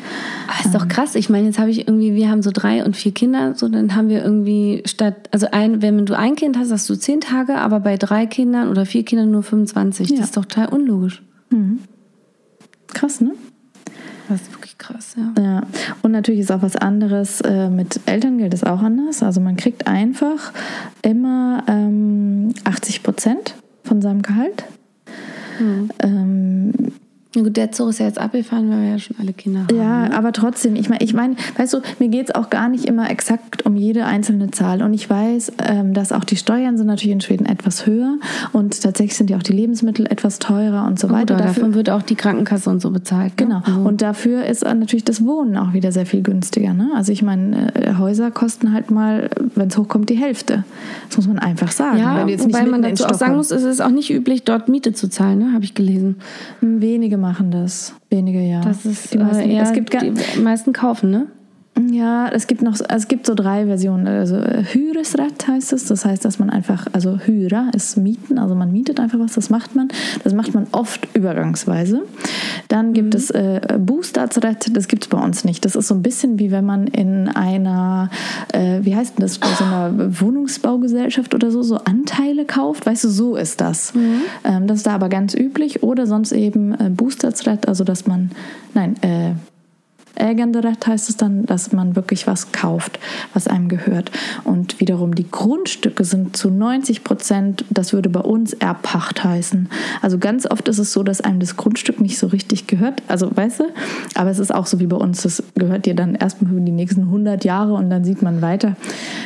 [0.46, 1.16] Aber ist doch krass.
[1.16, 3.96] Ich meine, jetzt habe ich irgendwie, wir haben so drei und vier Kinder, so dann
[3.96, 7.56] haben wir irgendwie statt, also ein, wenn du ein Kind hast, hast du 10 Tage,
[7.56, 10.10] aber bei drei Kindern oder vier Kindern nur 25.
[10.10, 10.16] Ja.
[10.16, 11.22] Das ist doch total unlogisch.
[12.88, 13.32] Krass, ne?
[14.28, 15.42] Das ist wirklich krass, ja.
[15.42, 15.62] Ja,
[16.02, 17.40] und natürlich ist auch was anderes.
[17.40, 19.22] Äh, mit Elterngeld ist auch anders.
[19.22, 20.52] Also man kriegt einfach
[21.02, 24.64] immer ähm, 80 Prozent von seinem Gehalt.
[25.60, 26.88] Ähm, Na
[27.42, 29.76] gut, der Zug ist ja jetzt abgefahren, weil wir ja schon alle Kinder haben.
[29.76, 32.84] Ja, aber trotzdem, ich meine, ich mein, weißt du, mir geht es auch gar nicht
[32.86, 34.82] immer exakt um jede einzelne Zahl.
[34.82, 38.16] Und ich weiß, ähm, dass auch die Steuern sind natürlich in Schweden etwas höher
[38.52, 41.34] und tatsächlich sind ja auch die Lebensmittel etwas teurer und so weiter.
[41.34, 43.38] Oder Dafür- davon wird auch die Krankenkasse und so bezahlt.
[43.38, 43.46] Ne?
[43.46, 43.62] Genau.
[43.64, 46.74] Also, Und dafür ist natürlich das Wohnen auch wieder sehr viel günstiger.
[46.74, 46.90] Ne?
[46.94, 50.64] Also ich meine, äh, Häuser kosten halt mal, wenn es hochkommt, die Hälfte.
[51.08, 51.98] Das muss man einfach sagen.
[51.98, 55.08] ja, wobei man dazu auch sagen muss, es ist auch nicht üblich, dort Miete zu
[55.08, 55.52] zahlen, ne?
[55.52, 56.16] habe ich gelesen.
[56.60, 57.94] Wenige machen das.
[58.08, 58.60] Wenige, ja.
[58.62, 61.26] Das ist die meisten, äh, es gibt die meisten kaufen, ne?
[61.90, 64.06] Ja, es gibt noch, es gibt so drei Versionen.
[64.08, 65.86] Also äh, Hyresrat heißt es.
[65.86, 69.34] Das heißt, dass man einfach, also Hyra ist Mieten, also man mietet einfach was.
[69.34, 69.88] Das macht man.
[70.24, 72.02] Das macht man oft übergangsweise.
[72.68, 74.76] Dann gibt es äh, Bostadsret.
[74.76, 75.64] Das gibt es bei uns nicht.
[75.64, 78.10] Das ist so ein bisschen wie wenn man in einer,
[78.52, 82.86] äh, wie heißt denn das, bei so einer Wohnungsbaugesellschaft oder so, so Anteile kauft.
[82.86, 83.92] Weißt du, so ist das.
[84.44, 85.82] Ähm, das ist da aber ganz üblich.
[85.82, 88.30] Oder sonst eben äh, Bostadsret, also dass man,
[88.74, 89.32] nein, äh,
[90.16, 92.98] Äganderecht heißt es dann, dass man wirklich was kauft,
[93.34, 94.10] was einem gehört.
[94.44, 99.68] Und wiederum die Grundstücke sind zu 90 Prozent, das würde bei uns Erbpacht heißen.
[100.02, 103.02] Also ganz oft ist es so, dass einem das Grundstück nicht so richtig gehört.
[103.08, 103.64] Also weißt du,
[104.14, 106.72] aber es ist auch so wie bei uns, das gehört dir dann erstmal für die
[106.72, 108.76] nächsten 100 Jahre und dann sieht man weiter.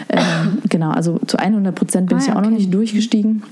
[0.08, 2.58] Ähm, genau, also zu 100 Prozent bin Ah, ich ja ja, auch noch okay.
[2.58, 3.42] nicht durchgestiegen.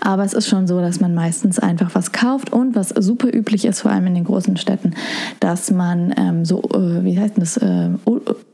[0.00, 3.64] Aber es ist schon so, dass man meistens einfach was kauft und was super üblich
[3.64, 4.94] ist, vor allem in den großen Städten,
[5.40, 7.90] dass man ähm, so, äh, wie heißt das, äh,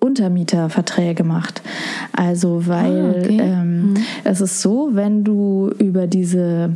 [0.01, 1.63] Untermieterverträge macht.
[2.13, 3.39] Also, weil Ah, okay.
[3.41, 3.95] ähm,
[4.25, 6.71] es ist so, wenn du über diese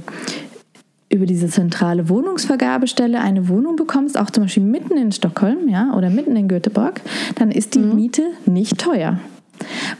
[1.11, 6.11] über diese zentrale Wohnungsvergabestelle eine Wohnung bekommst, auch zum Beispiel mitten in Stockholm, ja, oder
[6.11, 7.01] mitten in Göteborg,
[7.36, 9.18] dann ist die Miete nicht teuer.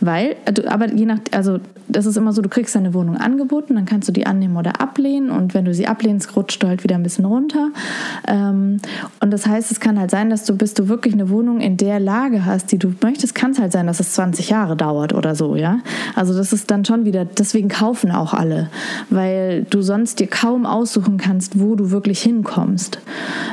[0.01, 0.37] Weil,
[0.69, 4.09] aber je nach, also das ist immer so, du kriegst deine Wohnung angeboten, dann kannst
[4.09, 7.03] du die annehmen oder ablehnen und wenn du sie ablehnst, rutscht du halt wieder ein
[7.03, 7.71] bisschen runter.
[8.27, 8.79] Ähm,
[9.21, 11.77] und das heißt, es kann halt sein, dass du, bis du wirklich eine Wohnung in
[11.77, 15.15] der Lage hast, die du möchtest, kann es halt sein, dass es 20 Jahre dauert
[15.15, 15.79] oder so, ja.
[16.15, 18.69] Also das ist dann schon wieder, deswegen kaufen auch alle,
[19.11, 22.99] weil du sonst dir kaum aussuchen kannst, wo du wirklich hinkommst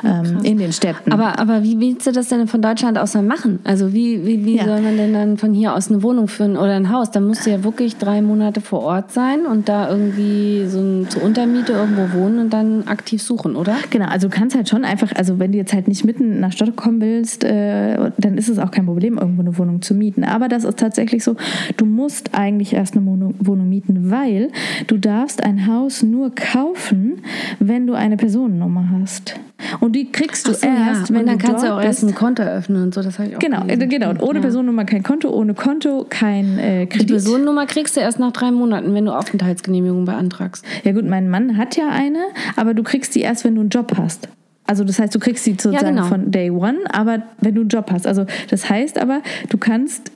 [0.03, 1.11] ähm, in den Städten.
[1.11, 3.59] Aber, aber wie willst du das denn von Deutschland aus dann machen?
[3.63, 4.65] Also wie, wie, wie Ja.
[4.65, 7.11] soll man denn dann von hier aus eine Wohnung führen oder ein Haus?
[7.11, 11.07] Da musst du ja wirklich drei Monate vor Ort sein und da irgendwie so ein,
[11.09, 13.75] zur Untermiete irgendwo wohnen und dann aktiv suchen, oder?
[13.89, 16.51] Genau, also du kannst halt schon einfach, also wenn du jetzt halt nicht mitten nach
[16.51, 20.23] Stadt kommen willst, äh, dann ist es auch kein Problem, irgendwo eine Wohnung zu mieten.
[20.23, 21.35] Aber das ist tatsächlich so,
[21.77, 24.49] du musst eigentlich erst eine Wohnung, Wohnung mieten, weil
[24.87, 27.21] du darfst ein Haus nur kaufen,
[27.59, 29.35] wenn du eine Personennummer hast.
[29.79, 31.15] Und die kriegst du so, erst, ja.
[31.15, 33.29] wenn und dann du kannst du auch erst ein Konto eröffnen und so, das habe
[33.29, 33.89] ich auch Genau, äh, gelesen.
[33.89, 34.09] genau.
[34.09, 34.41] Und ohne Ja.
[34.41, 37.07] Personennummer kein Konto, ohne Konto kein äh, Die Kredit.
[37.07, 40.65] Personennummer kriegst du erst nach drei Monaten, wenn du Aufenthaltsgenehmigung beantragst.
[40.83, 42.19] Ja gut, mein Mann hat ja eine,
[42.55, 44.27] aber du kriegst die erst, wenn du einen Job hast.
[44.67, 46.05] Also das heißt, du kriegst sie sozusagen genau.
[46.05, 48.07] von Day One, aber wenn du einen Job hast.
[48.07, 50.11] Also das heißt aber, du kannst,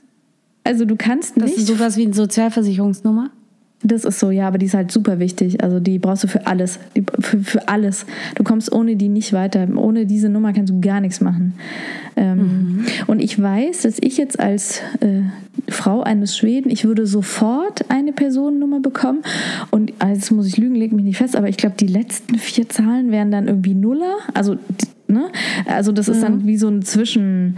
[0.64, 1.58] also du kannst Das nicht.
[1.58, 3.30] ist sowas wie eine Sozialversicherungsnummer.
[3.82, 5.62] Das ist so, ja, aber die ist halt super wichtig.
[5.62, 6.78] Also die brauchst du für alles.
[6.94, 8.04] Die, für, für alles.
[8.34, 9.66] Du kommst ohne die nicht weiter.
[9.74, 11.54] Ohne diese Nummer kannst du gar nichts machen.
[12.16, 15.22] Ähm, Und ich weiß, dass ich jetzt als äh,
[15.68, 19.22] Frau eines Schweden, ich würde sofort eine Personennummer bekommen.
[19.70, 22.36] Und also jetzt muss ich lügen, leg mich nicht fest, aber ich glaube, die letzten
[22.38, 24.16] vier Zahlen wären dann irgendwie Nuller.
[24.34, 24.56] Also,
[25.08, 25.30] ne?
[25.64, 27.56] Also das ist dann wie so ein Zwischen.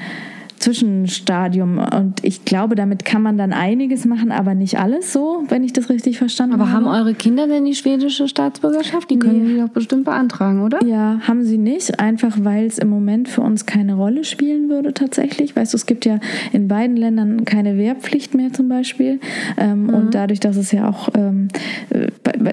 [0.63, 5.65] Zwischenstadium und ich glaube, damit kann man dann einiges machen, aber nicht alles so, wenn
[5.65, 6.99] ich das richtig verstanden Aber haben habe.
[6.99, 9.11] eure Kinder denn die schwedische Staatsbürgerschaft?
[9.11, 10.83] Die können die doch bestimmt beantragen, oder?
[10.85, 14.95] Ja, haben sie nicht, einfach weil es im Moment für uns keine Rolle spielen würde
[14.95, 15.55] tatsächlich.
[15.57, 16.21] Weißt du, es gibt ja
[16.53, 19.19] in beiden Ländern keine Wehrpflicht mehr zum Beispiel.
[19.59, 21.49] Ähm, Und dadurch, dass es ja auch, ähm,
[21.91, 22.09] äh,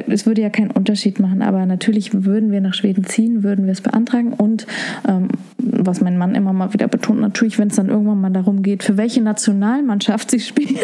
[0.07, 3.71] es würde ja keinen Unterschied machen, aber natürlich würden wir nach Schweden ziehen, würden wir
[3.71, 4.33] es beantragen.
[4.33, 4.65] Und
[5.07, 5.27] ähm,
[5.59, 8.83] was mein Mann immer mal wieder betont, natürlich, wenn es dann irgendwann mal darum geht,
[8.83, 10.77] für welche Nationalmannschaft sie spielen,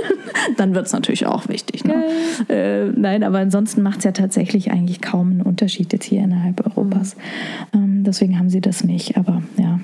[0.57, 1.83] dann wird es natürlich auch wichtig.
[1.85, 2.03] Ne?
[2.49, 6.65] Äh, nein, aber ansonsten macht es ja tatsächlich eigentlich kaum einen Unterschied jetzt hier innerhalb
[6.65, 7.15] Europas.
[7.73, 9.79] Ähm, deswegen haben sie das nicht, aber ja.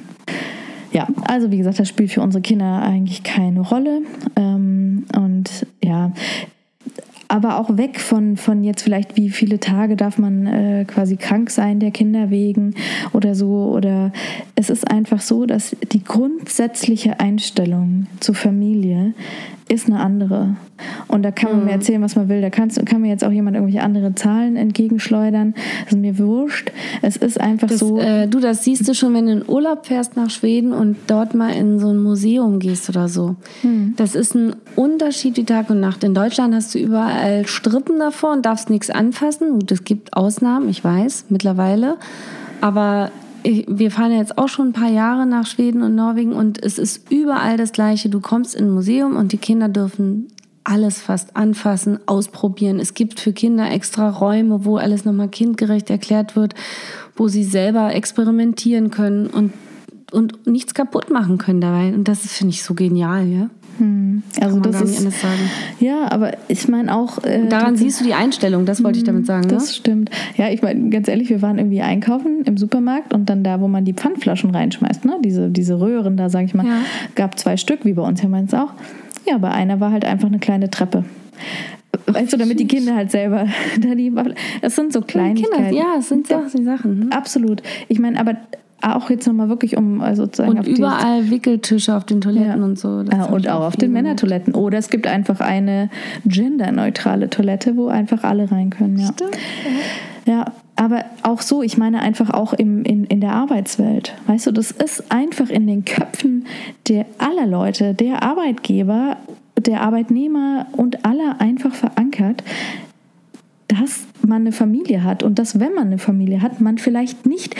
[0.94, 4.02] Ja, also wie gesagt, das spielt für unsere Kinder eigentlich keine Rolle.
[4.36, 6.12] Ähm, und ja,
[7.32, 11.49] aber auch weg von, von jetzt vielleicht, wie viele Tage darf man äh, quasi krank
[11.49, 12.75] sein der Kinder wegen
[13.13, 13.71] oder so.
[13.73, 14.11] Oder
[14.55, 19.13] es ist einfach so, dass die grundsätzliche Einstellung zur Familie
[19.69, 20.57] ist eine andere.
[21.07, 22.41] Und da kann man mir erzählen, was man will.
[22.41, 25.53] Da kannst, kann mir jetzt auch jemand irgendwelche andere Zahlen entgegenschleudern.
[25.84, 26.71] Das ist mir wurscht.
[27.01, 27.97] Es ist einfach Das, so.
[27.99, 31.34] äh, du, das siehst du schon, wenn du in Urlaub fährst nach Schweden und dort
[31.34, 33.36] mal in so ein Museum gehst oder so.
[33.95, 36.03] Das ist ein Unterschied wie Tag und Nacht.
[36.03, 39.51] In Deutschland hast du überall Strippen davor und darfst nichts anfassen.
[39.51, 41.97] Gut, es gibt Ausnahmen, ich weiß, mittlerweile.
[42.61, 43.11] Aber
[43.43, 46.63] ich, wir fahren ja jetzt auch schon ein paar Jahre nach Schweden und Norwegen und
[46.63, 48.09] es ist überall das Gleiche.
[48.09, 50.27] Du kommst in ein Museum und die Kinder dürfen
[50.64, 52.80] alles fast anfassen, ausprobieren.
[52.80, 56.53] Es gibt für Kinder extra Räume, wo alles nochmal kindgerecht erklärt wird,
[57.16, 59.53] wo sie selber experimentieren können und,
[60.12, 61.93] und nichts kaputt machen können dabei.
[61.93, 63.49] Und das finde ich so genial, ja.
[64.39, 65.49] Also Kann man das ist sagen.
[65.80, 69.26] ja, aber ich meine auch äh, Daran siehst du die Einstellung, das wollte ich damit
[69.26, 69.47] sagen.
[69.47, 69.53] Ne?
[69.53, 70.12] Das stimmt.
[70.38, 73.68] Ja, ich meine, ganz ehrlich, wir waren irgendwie einkaufen im Supermarkt und dann da, wo
[73.68, 75.18] man die Pfandflaschen reinschmeißt, ne?
[75.24, 76.78] diese, diese Röhren da, sage ich mal, Ja.
[77.16, 78.72] gab zwei Stück, wie bei uns ja meins auch.
[79.26, 81.05] Ja, bei einer war halt einfach eine kleine Treppe.
[82.07, 83.47] Weißt du, damit die Kinder halt selber
[83.82, 84.11] da die
[84.61, 85.65] Das sind so Kleinigkeiten.
[85.65, 86.99] Kinder, ja, es sind so die Sachen.
[86.99, 87.11] Ne?
[87.11, 87.61] Absolut.
[87.88, 88.38] Ich meine, aber
[88.82, 92.65] auch jetzt nochmal wirklich um also sozusagen Und überall Wickeltische auf den Toiletten Ja.
[92.65, 93.03] und so.
[93.03, 93.91] Das Ja, hab und auch auf den.
[93.91, 94.55] Männertoiletten.
[94.55, 95.89] Oder es gibt einfach eine
[96.26, 98.97] genderneutrale Toilette, wo einfach alle rein können.
[98.97, 99.07] Ja.
[99.07, 99.38] Stimmt.
[100.26, 100.45] Ja,
[100.82, 104.15] aber auch so, ich meine einfach auch im, in, in der Arbeitswelt.
[104.25, 106.47] Weißt du, das ist einfach in den Köpfen
[106.88, 109.17] der aller Leute, der Arbeitgeber,
[109.59, 112.43] der Arbeitnehmer und aller einfach verankert,
[113.67, 117.55] dass man eine Familie hat und dass, wenn man eine Familie hat, man vielleicht nicht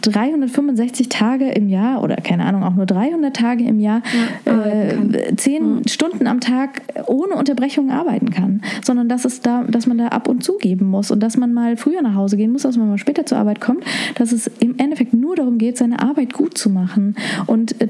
[0.00, 4.02] 365 Tage im Jahr oder keine Ahnung, auch nur 300 Tage im Jahr,
[4.46, 9.86] Ja, äh, 10 Stunden am Tag ohne Unterbrechung arbeiten kann, sondern dass, es da, dass
[9.86, 12.52] man da ab und zu geben muss und dass man mal früher nach Hause gehen
[12.52, 15.76] muss, dass man mal später zur Arbeit kommt, dass es im Endeffekt nur darum geht,
[15.76, 17.16] seine Arbeit gut zu machen.
[17.46, 17.88] Und, äh,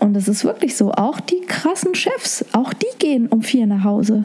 [0.00, 3.84] und es ist wirklich so, auch die krassen Chefs, auch die gehen um vier nach
[3.84, 4.24] Hause.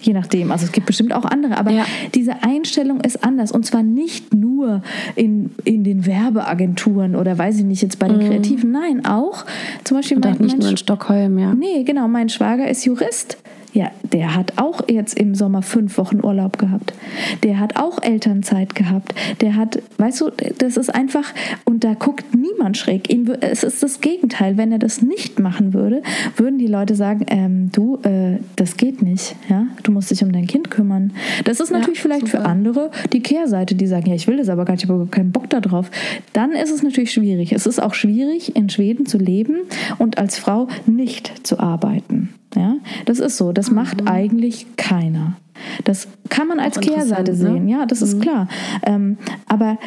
[0.00, 1.84] Je nachdem, also es gibt bestimmt auch andere, aber Ja.
[2.14, 4.82] diese Einstellung ist anders und zwar nicht nur
[5.14, 9.44] in, in den Werbeagenturen oder weiß ich nicht, jetzt bei den Kreativen, nein, auch
[9.84, 11.54] zum Beispiel mein, nicht mein nur in Stockholm, ja.
[11.54, 12.08] Nee, genau.
[12.08, 13.38] Mein Schwager ist Jurist.
[13.76, 16.94] Ja, der hat auch jetzt im Sommer fünf Wochen Urlaub gehabt.
[17.42, 19.14] Der hat auch Elternzeit gehabt.
[19.42, 21.34] Der hat, weißt du, das ist einfach,
[21.66, 23.12] und da guckt niemand schräg.
[23.12, 24.56] Ihm, es ist das Gegenteil.
[24.56, 26.02] Wenn er das nicht machen würde,
[26.38, 29.36] würden die Leute sagen, ähm, du, äh, das geht nicht.
[29.50, 29.66] Ja?
[29.82, 31.12] Du musst dich um dein Kind kümmern.
[31.44, 32.48] Das ist natürlich vielleicht für super.
[32.48, 35.32] andere die Kehrseite, die sagen, ja, ich will das aber gar nicht, ich habe keinen
[35.32, 35.90] Bock darauf.
[36.32, 37.52] Dann ist es natürlich schwierig.
[37.52, 39.56] Es ist auch schwierig, in Schweden zu leben
[39.98, 42.30] und als Frau nicht zu arbeiten.
[42.56, 43.52] Ja, das ist so.
[43.52, 45.36] Das macht eigentlich keiner.
[45.84, 46.80] Das kann man als Mhm.
[46.82, 47.36] Kehrseite ne?
[47.36, 47.68] sehen.
[47.68, 48.48] Ja, das ist klar.
[48.84, 49.78] Ähm, aber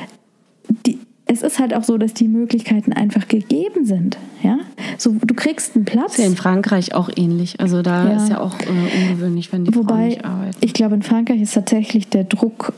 [0.85, 4.17] die, es ist halt auch so, dass die Möglichkeiten einfach gegeben sind.
[4.41, 4.57] Ja,
[4.97, 6.13] so du kriegst einen Platz.
[6.13, 7.59] Ist ja in Frankreich auch ähnlich.
[7.59, 8.15] Also da Ja.
[8.17, 10.57] ist ja auch äh, ungewöhnlich, wenn die Frauen Wobei, nicht arbeiten.
[10.61, 12.73] ich glaube, in Frankreich ist tatsächlich der Druck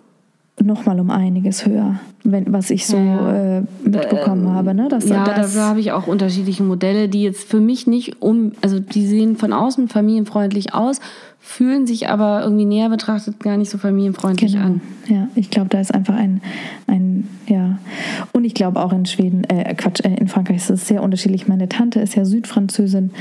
[0.63, 3.57] noch mal um einiges höher, wenn, was ich so Ja.
[3.57, 4.73] äh, mitbekommen habe.
[4.73, 4.87] Ne?
[4.89, 8.51] Dass ja, das, da habe ich auch unterschiedliche Modelle, die jetzt für mich nicht um,
[8.61, 10.99] also die sehen von außen familienfreundlich aus,
[11.39, 14.65] fühlen sich aber irgendwie näher betrachtet gar nicht so familienfreundlich Genau.
[14.65, 14.81] an.
[15.07, 16.41] Ja, ich glaube, da ist einfach ein,
[16.87, 17.70] ein, ja.
[18.31, 21.47] Und ich glaube auch in Schweden, äh, Quatsch, äh, in Frankreich ist es sehr unterschiedlich.
[21.47, 23.11] Meine Tante ist ja Südfranzösin.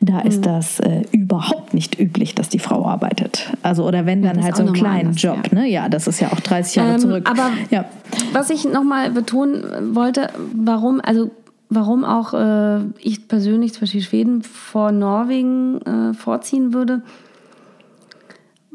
[0.00, 0.26] Da Mhm.
[0.26, 3.52] ist das äh, überhaupt nicht üblich, dass die Frau arbeitet.
[3.62, 5.38] Also, oder wenn dann das halt so einen kleinen anders, Job.
[5.52, 5.58] ja.
[5.58, 5.68] Ne?
[5.68, 7.28] Ja, das ist ja auch 30 Jahre Ähm, zurück.
[7.30, 7.84] aber ja.
[8.32, 11.30] Was ich nochmal betonen wollte, warum, also
[11.68, 17.02] warum auch äh, ich persönlich zum Beispiel Schweden vor Norwegen äh, vorziehen würde,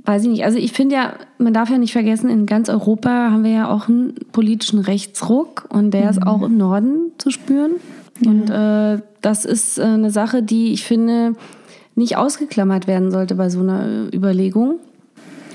[0.05, 0.45] weiß ich nicht.
[0.45, 3.69] Also ich finde ja, man darf ja nicht vergessen, in ganz Europa haben wir ja
[3.69, 7.73] auch einen politischen Rechtsruck und der ist auch im Norden zu spüren.
[8.25, 11.33] Und äh, das ist äh, eine Sache, die ich finde
[11.95, 14.79] nicht ausgeklammert werden sollte bei so einer äh, Überlegung.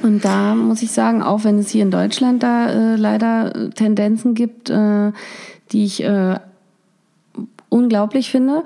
[0.02, 3.70] Und da muss ich sagen, auch wenn es hier in Deutschland da äh, leider äh,
[3.70, 5.12] Tendenzen gibt, äh,
[5.72, 6.38] die ich äh,
[7.68, 8.64] unglaublich finde,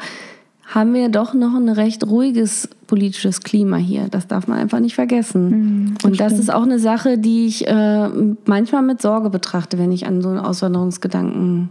[0.67, 4.07] haben wir doch noch ein recht ruhiges politisches Klima hier.
[4.09, 5.97] Das darf man einfach nicht vergessen.
[6.05, 8.09] Und das ist auch eine Sache, die ich äh,
[8.47, 11.71] manchmal mit Sorge betrachte, wenn ich an so einen Auswanderungsgedanken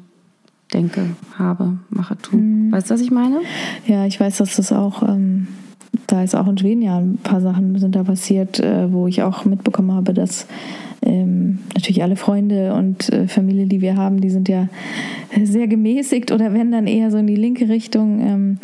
[0.74, 1.06] denke,
[1.38, 2.42] habe, mache, tue.
[2.72, 3.40] Weißt du, was ich meine?
[3.88, 5.48] Ja, ich weiß, dass das auch, ähm,
[6.08, 9.24] da ist auch in Schweden ja ein paar Sachen sind da passiert, äh, wo ich
[9.24, 10.46] auch mitbekommen habe, dass
[11.04, 14.68] ähm, natürlich alle Freunde und äh, Familie, die wir haben, die sind ja
[15.42, 18.20] sehr gemäßigt oder wenn dann eher so in die linke Richtung.
[18.20, 18.58] Ähm,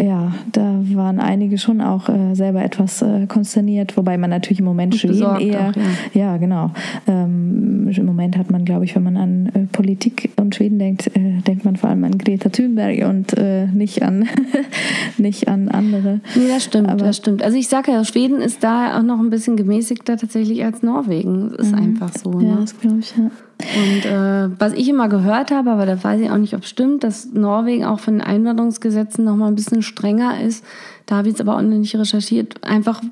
[0.00, 4.64] ja, da waren einige schon auch äh, selber etwas äh, konsterniert, wobei man natürlich im
[4.64, 5.82] Moment Schweden eher, auch, ja.
[6.14, 6.70] ja, genau.
[7.06, 11.08] Ähm, Im Moment hat man, glaube ich, wenn man an äh, Politik und Schweden denkt,
[11.16, 14.26] äh, denkt man vor allem an Greta Thunberg und äh, nicht an
[15.18, 16.20] nicht an andere.
[16.34, 17.42] Nee, das stimmt, Aber- das stimmt.
[17.42, 21.50] Also ich sage ja, Schweden ist da auch noch ein bisschen gemäßigter tatsächlich als Norwegen.
[21.56, 22.32] Das ist einfach so.
[22.40, 22.56] Ja, Ne?
[22.60, 23.30] das glaube ich, ja.
[23.76, 26.68] Und äh, was ich immer gehört habe, aber da weiß ich auch nicht, ob es
[26.68, 30.64] stimmt, dass Norwegen auch von den Einwanderungsgesetzen noch mal ein bisschen strenger ist.
[31.06, 32.64] Da habe ich jetzt aber auch noch nicht recherchiert.
[32.64, 33.02] Einfach,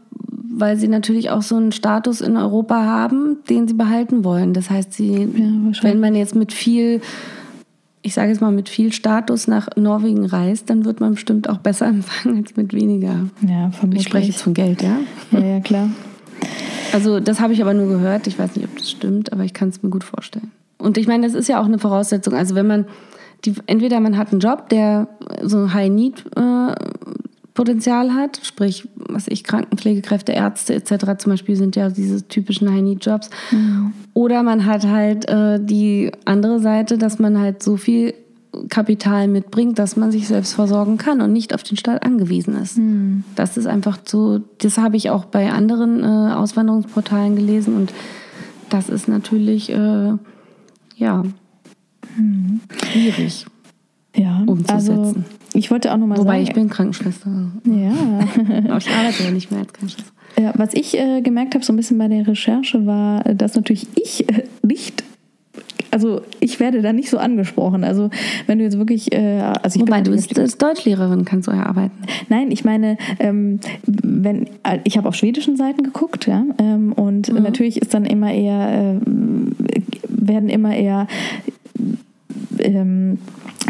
[0.50, 4.52] weil sie natürlich auch so einen Status in Europa haben, den sie behalten wollen.
[4.52, 5.82] Das heißt, sie, wahrscheinlich.
[5.82, 7.00] wenn man jetzt mit viel,
[8.02, 11.58] ich sage jetzt mal mit viel Status nach Norwegen reist, dann wird man bestimmt auch
[11.58, 13.28] besser empfangen als mit weniger.
[13.46, 14.02] Ja, vermutlich.
[14.02, 14.98] Ich spreche jetzt von Geld, ja?
[15.32, 15.90] ja, ja, klar.
[16.92, 18.26] Also das habe ich aber nur gehört.
[18.26, 20.50] Ich weiß nicht, ob das stimmt, aber ich kann es mir gut vorstellen.
[20.78, 22.34] Und ich meine, das ist ja auch eine Voraussetzung.
[22.34, 22.86] Also wenn man,
[23.44, 25.08] die, entweder man hat einen Job, der
[25.42, 26.24] so High-Need
[27.58, 31.18] Potenzial hat, sprich, was ich, Krankenpflegekräfte, Ärzte etc.
[31.18, 33.30] zum Beispiel sind ja diese typischen High-Need-Jobs.
[33.50, 33.92] Mhm.
[34.14, 38.14] Oder man hat halt äh, die andere Seite, dass man halt so viel
[38.68, 42.78] Kapital mitbringt, dass man sich selbst versorgen kann und nicht auf den Staat angewiesen ist.
[42.78, 43.24] Mhm.
[43.34, 47.92] Das ist einfach so, das habe ich auch bei anderen äh, Auswanderungsportalen gelesen und
[48.70, 50.12] das ist natürlich, äh,
[50.96, 51.22] ja,
[52.16, 52.60] mhm.
[52.84, 53.46] schwierig
[54.16, 54.98] ja, umzusetzen.
[54.98, 55.14] Also
[55.54, 56.28] ich wollte auch nochmal sagen.
[56.28, 57.30] Wobei ich bin Krankenschwester.
[57.64, 57.92] Ja.
[58.68, 60.12] Aber ich arbeite ja nicht mehr als Krankenschwester.
[60.38, 63.88] Ja, was ich äh, gemerkt habe, so ein bisschen bei der Recherche, war, dass natürlich
[63.96, 65.02] ich äh, nicht
[65.90, 67.84] also ich werde da nicht so angesprochen.
[67.84, 68.10] Also
[68.46, 71.64] wenn du jetzt wirklich, äh, also ich Wobei du bist, bist Deutschlehrerin, kannst du ja
[71.64, 72.02] arbeiten.
[72.28, 77.32] Nein, ich meine, ähm, wenn äh, ich habe auf schwedischen Seiten geguckt, ja, ähm, und
[77.32, 77.42] mhm.
[77.42, 79.08] natürlich ist dann immer eher äh,
[80.28, 81.06] werden immer eher
[82.58, 83.18] ähm,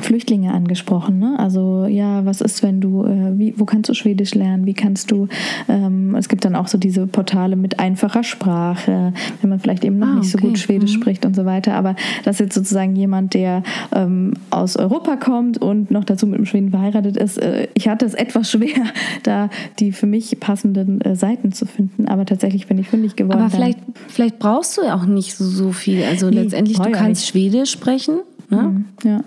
[0.03, 1.19] Flüchtlinge angesprochen.
[1.19, 1.39] Ne?
[1.39, 4.67] Also ja, was ist, wenn du, äh, wie, wo kannst du Schwedisch lernen?
[4.67, 5.29] Wie kannst du,
[5.69, 9.99] ähm, es gibt dann auch so diese Portale mit einfacher Sprache, wenn man vielleicht eben
[9.99, 11.01] noch ah, nicht so gut Schwedisch mhm.
[11.01, 11.75] spricht und so weiter.
[11.75, 13.63] Aber das ist jetzt sozusagen jemand, der
[13.95, 17.39] ähm, aus Europa kommt und noch dazu mit einem Schweden verheiratet ist.
[17.39, 18.85] Äh, ich hatte es etwas schwer,
[19.23, 22.09] da die für mich passenden äh, Seiten zu finden.
[22.09, 23.41] Aber tatsächlich bin ich fündig geworden.
[23.41, 26.05] Aber vielleicht, vielleicht brauchst du ja auch nicht so viel.
[26.05, 27.27] Also nee, letztendlich, du kannst.
[27.27, 28.21] Schwedisch sprechen.
[28.51, 28.63] Ne?
[28.63, 29.21] Mhm, ja.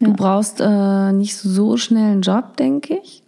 [0.00, 3.22] Du brauchst äh, nicht so schnell einen Job, denke ich.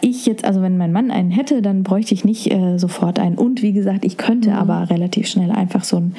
[0.00, 3.36] Ich jetzt, also wenn mein Mann einen hätte, dann bräuchte ich nicht äh, sofort einen.
[3.36, 4.56] Und wie gesagt, ich könnte mhm.
[4.56, 6.14] aber relativ schnell einfach so ein,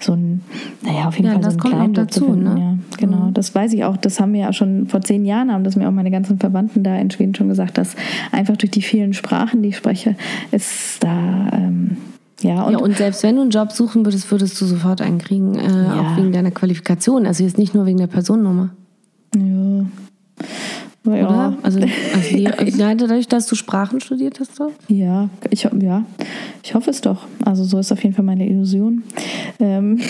[0.00, 0.42] so ein
[0.82, 2.44] naja, auf jeden ja, Fall so einen kleinen Job dazu, finden.
[2.44, 2.60] Ne?
[2.60, 3.34] Ja, genau, mhm.
[3.34, 3.96] das weiß ich auch.
[3.96, 6.82] Das haben wir ja schon vor zehn Jahren, haben das mir auch meine ganzen Verwandten
[6.82, 7.96] da in Schweden schon gesagt, dass
[8.32, 10.16] einfach durch die vielen Sprachen, die ich spreche,
[10.50, 11.48] ist da...
[11.52, 11.96] Ähm,
[12.44, 15.18] ja und, ja, und selbst wenn du einen Job suchen würdest, würdest du sofort einen
[15.18, 16.00] kriegen, äh, ja.
[16.00, 17.26] auch wegen deiner Qualifikation.
[17.26, 18.70] Also jetzt nicht nur wegen der Personennummer.
[19.34, 19.86] Ja.
[21.06, 21.12] Ja.
[21.12, 21.58] Oder?
[21.62, 21.80] Also,
[22.14, 24.70] als Lehrer, dadurch, dass du Sprachen studiert hast, doch?
[24.88, 26.04] Ja, ich, ja,
[26.62, 27.26] ich hoffe es doch.
[27.44, 29.02] Also so ist auf jeden Fall meine Illusion.
[29.60, 30.00] Ähm,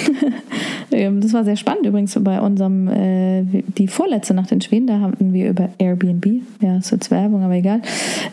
[0.92, 3.44] ähm, das war sehr spannend übrigens bei unserem, äh,
[3.76, 7.54] die vorletzte Nacht in Schweden, da hatten wir über Airbnb, ja, ist jetzt Werbung, aber
[7.54, 7.82] egal,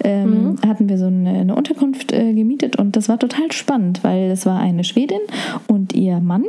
[0.03, 0.55] ähm, mhm.
[0.68, 4.45] hatten wir so eine, eine Unterkunft äh, gemietet und das war total spannend, weil es
[4.45, 5.22] war eine Schwedin
[5.68, 6.45] und ihr Mann,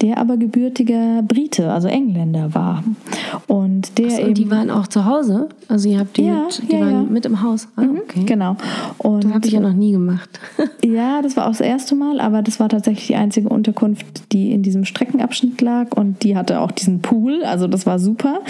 [0.00, 2.84] der aber gebürtiger Brite, also Engländer war.
[3.48, 5.48] Und der so, eben, die waren auch zu Hause?
[5.68, 7.02] Also ihr habt die, ja, mit, die ja, waren ja.
[7.02, 7.66] mit im Haus?
[7.76, 8.22] Ah, mhm, okay.
[8.24, 8.56] Genau.
[8.98, 10.38] Und das habe ich ja noch nie gemacht.
[10.84, 14.52] ja, das war auch das erste Mal, aber das war tatsächlich die einzige Unterkunft, die
[14.52, 18.40] in diesem Streckenabschnitt lag und die hatte auch diesen Pool, also das war super.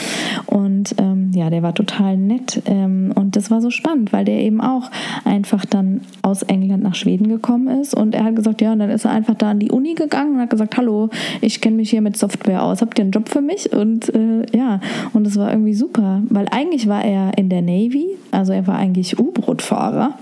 [0.44, 4.40] Und ähm, ja, der war total nett ähm, und das war so spannend, weil der
[4.40, 4.90] eben auch
[5.24, 8.90] einfach dann aus England nach Schweden gekommen ist und er hat gesagt, ja, und dann
[8.90, 11.08] ist er einfach da an die Uni gegangen und hat gesagt, hallo,
[11.40, 13.72] ich kenne mich hier mit Software aus, habt ihr einen Job für mich?
[13.72, 14.80] Und äh, ja,
[15.14, 18.76] und das war irgendwie super, weil eigentlich war er in der Navy, also er war
[18.76, 20.14] eigentlich U-Boot-Fahrer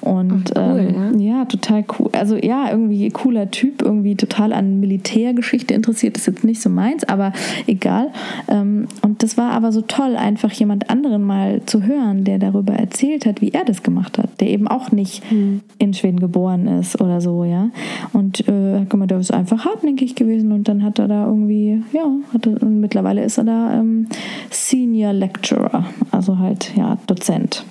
[0.00, 1.38] und oh, cool, ähm, ja.
[1.38, 1.44] ja.
[1.46, 2.10] total cool.
[2.12, 7.04] Also ja, irgendwie cooler Typ, irgendwie total an Militärgeschichte interessiert, ist jetzt nicht so meins,
[7.04, 7.32] aber
[7.66, 8.10] egal.
[8.48, 12.74] Ähm, und das war aber so toll, einfach jemand anderen mal zu hören, der darüber
[12.74, 15.62] erzählt hat, wie er das gemacht hat, der eben auch nicht mhm.
[15.78, 17.70] in Schweden geboren ist oder so, ja.
[18.12, 21.82] Und äh, guck mal, der ist einfach hartnäckig gewesen und dann hat er da irgendwie,
[21.92, 24.06] ja, hatte, und mittlerweile ist er da ähm,
[24.50, 27.64] Senior Lecturer, also halt, ja, Dozent.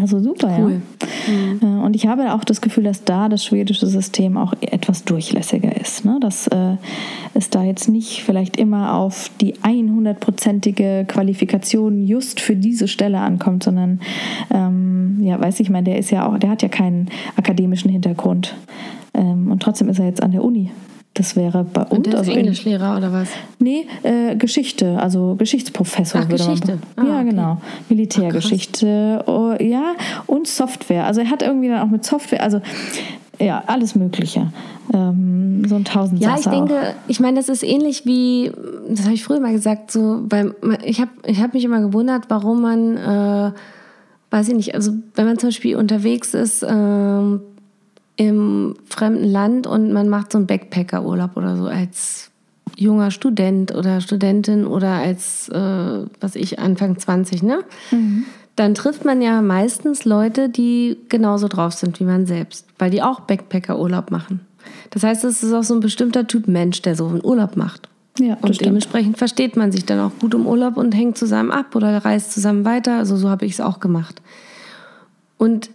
[0.00, 0.82] Also super, cool.
[1.26, 1.66] ja.
[1.66, 1.82] Mhm.
[1.82, 6.04] Und ich habe auch das Gefühl, dass da das schwedische System auch etwas durchlässiger ist.
[6.04, 6.18] Ne?
[6.20, 6.76] Dass äh,
[7.34, 13.64] es da jetzt nicht vielleicht immer auf die 100-prozentige Qualifikation just für diese Stelle ankommt,
[13.64, 14.00] sondern,
[14.52, 18.54] ähm, ja, weiß ich, meine, der ist ja auch, der hat ja keinen akademischen Hintergrund.
[19.14, 20.70] Ähm, und trotzdem ist er jetzt an der Uni.
[21.14, 21.90] Das wäre bei uns.
[21.90, 23.28] Und der also Englischlehrer oder was?
[23.58, 26.22] Nee, äh, Geschichte, also Geschichtsprofessor.
[26.24, 26.78] Ach, Geschichte.
[26.96, 27.30] Man, ah, ja, okay.
[27.30, 27.60] genau.
[27.88, 29.24] Militärgeschichte.
[29.26, 29.94] Oh, ja,
[30.26, 31.06] und Software.
[31.06, 32.60] Also er hat irgendwie dann auch mit Software, also
[33.40, 34.52] ja, alles Mögliche.
[34.92, 36.94] Ähm, so ein Tausend Ja, ich denke, auch.
[37.08, 38.52] ich meine, das ist ähnlich wie,
[38.88, 40.54] das habe ich früher mal gesagt, so, weil
[40.84, 43.52] ich habe ich hab mich immer gewundert, warum man, äh,
[44.30, 46.68] weiß ich nicht, also wenn man zum Beispiel unterwegs ist, äh,
[48.20, 52.30] im fremden Land und man macht so einen Backpacker-Urlaub oder so als
[52.76, 57.60] junger Student oder Studentin oder als, äh, was ich, Anfang 20, ne?
[57.90, 58.24] Mhm.
[58.56, 63.02] Dann trifft man ja meistens Leute, die genauso drauf sind wie man selbst, weil die
[63.02, 64.40] auch Backpacker-Urlaub machen.
[64.90, 67.88] Das heißt, es ist auch so ein bestimmter Typ Mensch, der so einen Urlaub macht.
[68.18, 68.66] Ja, und stimmt.
[68.66, 72.32] dementsprechend versteht man sich dann auch gut im Urlaub und hängt zusammen ab oder reist
[72.32, 72.98] zusammen weiter.
[72.98, 74.20] Also so habe ich es auch gemacht.
[75.38, 75.70] Und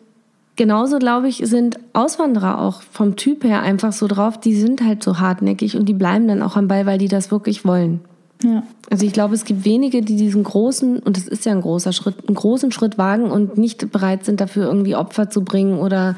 [0.56, 5.04] genauso, glaube ich, sind Auswanderer auch vom Typ her einfach so drauf, die sind halt
[5.04, 8.02] so hartnäckig und die bleiben dann auch am Ball, weil die das wirklich wollen.
[8.44, 8.64] Ja.
[8.90, 11.94] Also ich glaube, es gibt wenige, die diesen großen, und das ist ja ein großer
[11.94, 16.16] Schritt, einen großen Schritt wagen und nicht bereit sind, dafür irgendwie Opfer zu bringen oder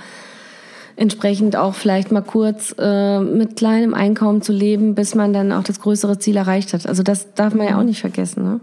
[0.95, 5.63] entsprechend auch vielleicht mal kurz äh, mit kleinem Einkommen zu leben, bis man dann auch
[5.63, 6.87] das größere Ziel erreicht hat.
[6.87, 8.43] Also das darf man ja auch nicht vergessen.
[8.43, 8.59] Ne?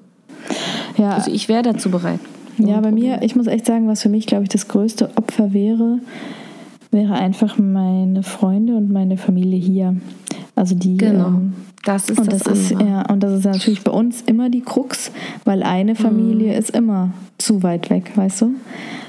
[0.96, 2.20] Ja, Also ich wäre dazu bereit.
[2.58, 5.52] Ja, bei mir, ich muss echt sagen, was für mich, glaube ich, das größte Opfer
[5.52, 5.98] wäre,
[6.90, 9.96] wäre einfach meine Freunde und meine Familie hier.
[10.54, 10.96] Also die.
[10.96, 11.28] Genau.
[11.28, 14.22] Ähm, Das ist und das, das, ist ja und das ist ja natürlich bei uns
[14.22, 15.10] immer die Krux,
[15.44, 16.58] weil eine Familie Mhm.
[16.58, 18.50] ist immer zu weit weg, weißt du?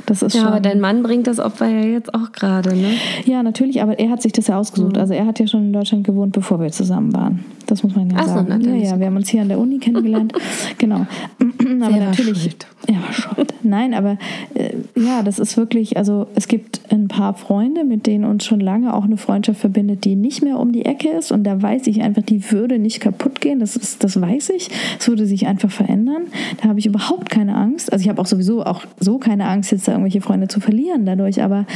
[0.07, 0.49] Das ist Ja, schon.
[0.49, 2.91] aber dein Mann bringt das Opfer ja jetzt auch gerade, ne?
[3.25, 4.59] ja, natürlich, aber er hat sich das ja Mhm.
[4.61, 4.97] ausgesucht.
[4.97, 7.43] Also er hat ja schon in Deutschland gewohnt, bevor wir zusammen waren.
[7.67, 8.45] Das muss man ja Ach so, sagen.
[8.49, 10.33] na, dann ja, ja, wir haben uns hier an der Uni kennengelernt.
[10.77, 11.07] genau.
[11.39, 12.41] aber war natürlich.
[12.41, 12.67] schuld.
[12.87, 13.53] War schuld.
[13.63, 14.17] Nein, aber
[14.53, 18.59] äh, ja, das ist wirklich, also es gibt ein paar Freunde, mit denen uns schon
[18.59, 21.31] lange auch eine Freundschaft verbindet, die nicht mehr um die Ecke ist.
[21.31, 23.59] Und da weiß ich einfach, die würde nicht kaputt gehen.
[23.59, 24.69] Das, ist, das weiß ich.
[24.99, 26.23] Es würde sich einfach verändern.
[26.61, 27.93] Da habe ich überhaupt keine Angst.
[27.93, 31.05] Also ich habe auch sowieso auch so keine Angst, jetzt da irgendwelche Freunde zu verlieren
[31.05, 31.43] dadurch.
[31.43, 31.67] Aber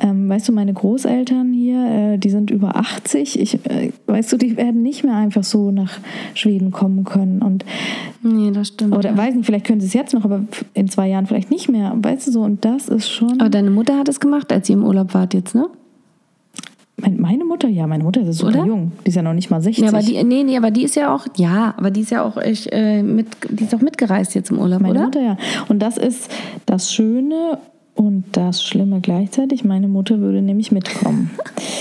[0.00, 3.38] ähm, weißt du, meine Großeltern hier, äh, die sind über 80.
[3.38, 5.98] Ich, äh, weißt du, die werden nicht mehr einfach so nach
[6.32, 7.42] Schweden kommen können.
[7.42, 7.66] Und
[8.22, 8.96] Nee, das stimmt.
[8.96, 9.16] oder ja.
[9.16, 11.92] weiß nicht, vielleicht können sie es jetzt noch, aber in zwei Jahren vielleicht nicht mehr.
[11.94, 13.38] Weißt du so, und das ist schon.
[13.38, 15.66] Aber deine Mutter hat es gemacht, als ihr im Urlaub wart jetzt, ne?
[17.00, 18.66] Mein- meine Mutter, ja, meine Mutter ist super Oder?
[18.66, 18.92] jung.
[19.04, 19.82] Die ist ja noch nicht mal 60.
[19.84, 22.22] Ja, aber die, nee, nee, aber die ist ja auch, ja, aber die ist ja
[22.22, 25.04] auch echt, äh, mit, die ist auch mitgereist jetzt im Urlaub, meine oder?
[25.04, 25.36] Mutter, ja.
[25.68, 26.30] Und das ist
[26.66, 27.58] das Schöne
[27.94, 29.64] und das Schlimme gleichzeitig.
[29.64, 31.30] Meine Mutter würde nämlich mitkommen.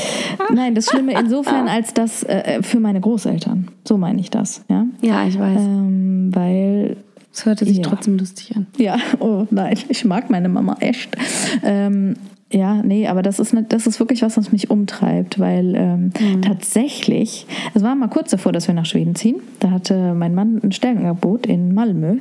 [0.54, 3.68] Nein, das Schlimme insofern, als das äh, für meine Großeltern.
[3.88, 4.86] So meine ich das, ja.
[5.02, 5.60] Ja, ich weiß.
[5.62, 6.98] Ähm, weil
[7.34, 7.84] Es hörte sich ja.
[7.84, 8.66] trotzdem lustig an.
[8.78, 11.16] Ja, oh nein, ich mag meine Mama echt.
[11.64, 12.16] Ähm,
[12.52, 16.12] ja, nee, aber das ist, ne, das ist wirklich was, was mich umtreibt, weil ähm,
[16.42, 19.38] tatsächlich, es war mal kurz davor, dass wir nach Schweden ziehen.
[19.60, 22.18] Da hatte mein Mann ein Stellenangebot in Malmö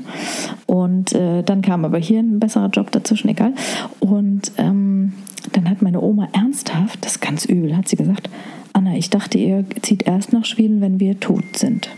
[0.66, 3.54] und äh, dann kam aber hier ein besserer Job dazwischen, egal.
[3.98, 5.12] Und ähm,
[5.52, 8.30] dann hat meine Oma ernsthaft, das ist ganz übel, hat sie gesagt,
[8.72, 11.90] Anna, ich dachte, ihr zieht erst nach Schweden, wenn wir tot sind.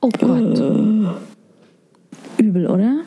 [0.00, 0.58] Oh Gott.
[2.38, 3.00] Übel, oder?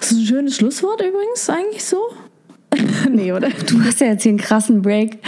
[0.00, 1.98] Das ist ein schönes Schlusswort übrigens, eigentlich so.
[3.10, 3.48] nee, oder?
[3.48, 5.18] Du hast ja jetzt hier einen krassen Break.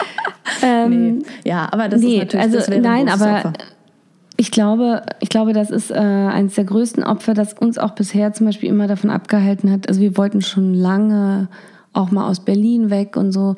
[0.62, 1.24] ähm, Nee.
[1.44, 3.52] Ja, aber das nee, ist natürlich also das wäre ein nein, aber
[4.36, 8.32] ich glaube, ich glaube, das ist äh, eines der größten Opfer, das uns auch bisher
[8.32, 9.88] zum Beispiel immer davon abgehalten hat.
[9.88, 11.48] Also wir wollten schon lange
[11.92, 13.54] auch mal aus Berlin weg und so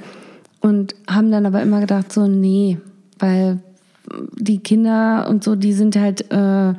[0.61, 2.78] und haben dann aber immer gedacht so nee,
[3.18, 3.59] weil
[4.36, 6.74] die Kinder und so, die sind halt, äh,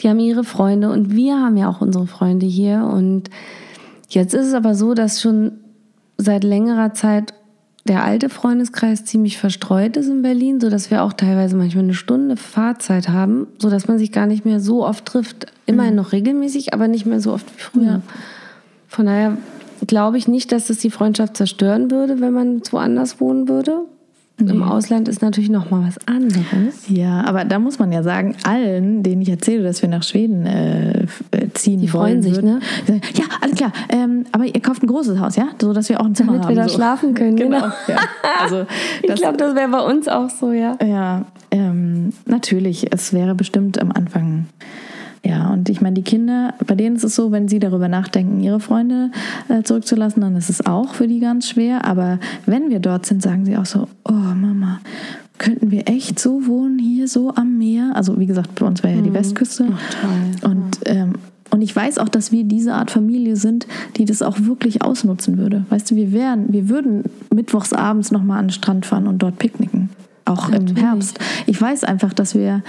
[0.00, 3.30] die haben ihre Freunde und wir haben ja auch unsere Freunde hier und
[4.08, 5.52] jetzt ist es aber so, dass schon
[6.20, 7.34] seit längerer Zeit
[7.86, 11.94] der alte Freundeskreis ziemlich verstreut ist in Berlin, so dass wir auch teilweise manchmal eine
[11.94, 15.46] Stunde Fahrzeit haben, so dass man sich gar nicht mehr so oft trifft.
[15.66, 17.84] Immerhin noch regelmäßig, aber nicht mehr so oft wie früher.
[17.84, 18.02] Ja.
[18.86, 19.38] Von daher
[19.86, 23.86] glaube ich nicht, dass es die Freundschaft zerstören würde, wenn man woanders wohnen würde.
[24.40, 26.88] Im Ausland ist natürlich noch mal was anderes.
[26.88, 30.46] Ja, aber da muss man ja sagen, allen, denen ich erzähle, dass wir nach Schweden
[30.46, 31.06] äh, äh,
[31.54, 33.00] ziehen Die freuen sich, würden, ne?
[33.14, 33.72] Ja, alles klar.
[33.88, 35.48] Ähm, aber ihr kauft ein großes Haus, ja?
[35.60, 36.54] So, dass wir auch ein Zimmer Damit haben.
[36.56, 36.74] wir da so.
[36.76, 37.58] schlafen können, Genau.
[37.60, 37.72] genau.
[37.88, 37.96] Ja.
[38.42, 38.66] Also,
[39.02, 40.76] Ich glaube, das wäre bei uns auch so, ja.
[40.84, 42.92] Ja, ähm, natürlich.
[42.92, 44.46] Es wäre bestimmt am Anfang.
[45.24, 48.40] Ja, und ich meine, die Kinder, bei denen ist es so, wenn sie darüber nachdenken,
[48.40, 49.10] ihre Freunde
[49.48, 51.84] äh, zurückzulassen, dann ist es auch für die ganz schwer.
[51.84, 54.80] Aber wenn wir dort sind, sagen sie auch so: Oh, Mama,
[55.36, 57.92] könnten wir echt so wohnen hier, so am Meer?
[57.94, 59.66] Also, wie gesagt, bei uns war ja die Westküste.
[59.66, 60.50] toll.
[60.50, 61.14] Und, ähm,
[61.50, 63.66] und ich weiß auch, dass wir diese Art Familie sind,
[63.96, 65.64] die das auch wirklich ausnutzen würde.
[65.68, 67.04] Weißt du, wir wären, wir würden
[67.34, 69.90] mittwochs abends nochmal an den Strand fahren und dort picknicken.
[70.24, 70.82] Auch im Natürlich.
[70.82, 71.18] Herbst.
[71.46, 72.62] Ich weiß einfach, dass wir,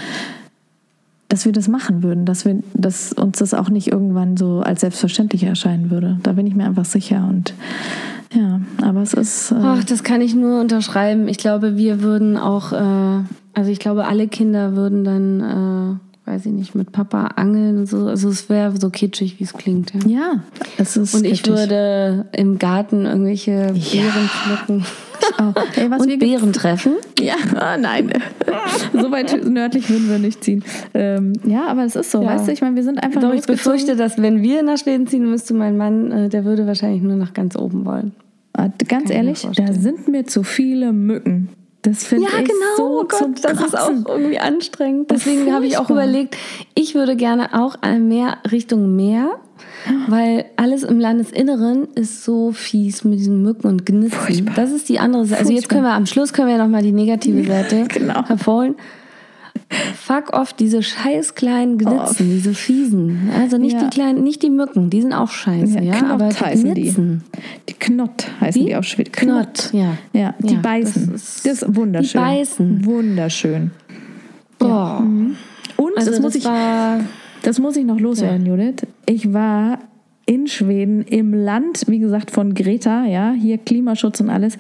[1.31, 4.81] dass wir das machen würden, dass, wir, dass uns das auch nicht irgendwann so als
[4.81, 6.17] selbstverständlich erscheinen würde.
[6.23, 7.25] Da bin ich mir einfach sicher.
[7.29, 7.53] Und
[8.33, 9.51] ja, aber es ist.
[9.51, 11.29] Äh, Ach, das kann ich nur unterschreiben.
[11.29, 13.23] Ich glaube, wir würden auch, äh,
[13.53, 17.85] also ich glaube, alle Kinder würden dann, äh, weiß ich nicht, mit Papa angeln und
[17.85, 18.07] so.
[18.07, 19.93] Also es wäre so kitschig, wie es klingt.
[20.05, 20.09] Ja.
[20.09, 20.43] ja,
[20.77, 21.15] es ist.
[21.15, 24.85] Und ich würde im Garten irgendwelche Beeren pflücken
[25.39, 26.93] Oh, ey, was wir und Beeren treffen.
[27.19, 28.11] Ja, ah, nein.
[28.93, 30.63] so weit nördlich würden wir nicht ziehen.
[30.93, 32.29] Ähm, ja, aber es ist so, Ja.
[32.29, 35.07] weißt du, ich meine, wir sind einfach Doch, ich befürchte, dass wenn wir nach Schweden
[35.07, 38.13] ziehen, müsste mein Mann, äh, der würde wahrscheinlich nur nach ganz oben wollen.
[38.53, 41.49] Ah, Ganz ich ehrlich, da sind mir zu viele Mücken.
[41.83, 45.09] Das finde ich so Oh Gott, das ist auch irgendwie anstrengend.
[45.09, 46.37] Deswegen habe ich auch überlegt,
[46.75, 49.39] ich würde gerne auch mehr Richtung Meer,
[50.07, 54.11] weil alles im Landesinneren ist so fies mit diesen Mücken und Gnissen.
[54.11, 54.53] Furchtbar.
[54.55, 55.41] Das ist die andere Seite.
[55.41, 58.25] Also jetzt können wir am Schluss können wir noch mal die negative Seite genau.
[58.27, 58.75] hervorholen.
[59.95, 63.29] Fuck off, diese scheiß kleinen Gnitzen, diese fiesen.
[63.37, 63.83] Also nicht Ja.
[63.83, 65.93] die kleinen, nicht die Mücken, die sind auch scheiße, ja.
[65.95, 66.81] Knott aber die heißen die.
[66.83, 67.23] Gnitzen.
[67.69, 68.65] Die Knott heißen Wie?
[68.67, 69.13] die auf Schwedisch.
[69.13, 69.97] Knott, ja.
[70.13, 71.09] Ja, die Ja, beißen.
[71.13, 72.21] das Das ist- ist, wunderschön.
[72.21, 72.85] die beißen.
[72.85, 73.71] Wunderschön.
[74.59, 75.03] Boah.
[75.77, 76.99] Und Also das, muss ich, war
[77.41, 78.87] das muss ich noch loswerden, Judith.
[79.05, 79.79] Ich war
[80.25, 84.57] in Schweden im Land, wie gesagt, von Greta, ja, hier Klimaschutz und alles.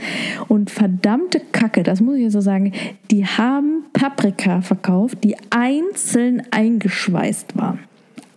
[0.47, 2.73] Und verdammte Kacke, das muss ich jetzt so sagen,
[3.09, 7.79] die haben Paprika verkauft, die einzeln eingeschweißt waren.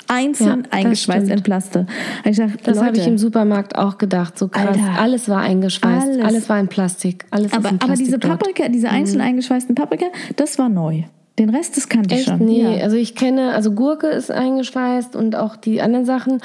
[0.07, 1.39] Einzeln Ja, eingeschweißt stimmt.
[1.39, 1.87] in Plaste.
[2.25, 4.39] Ich dachte, Das habe ich im Supermarkt auch gedacht.
[4.39, 4.77] So krass.
[4.77, 5.01] Alter.
[5.01, 6.07] Alles war eingeschweißt.
[6.07, 6.25] Alles.
[6.25, 7.25] Alles, war in Plastik.
[7.31, 8.39] Alles aber, in aber Plastik diese dort.
[8.39, 11.05] Paprika, diese einzeln eingeschweißten Paprika, das war neu.
[11.39, 12.29] Den Rest, das kannte ich Echt?
[12.29, 12.45] schon.
[12.45, 12.83] Nee, Ja.
[12.85, 16.41] also ich kenne, also Gurke ist eingeschweißt und auch die anderen Sachen.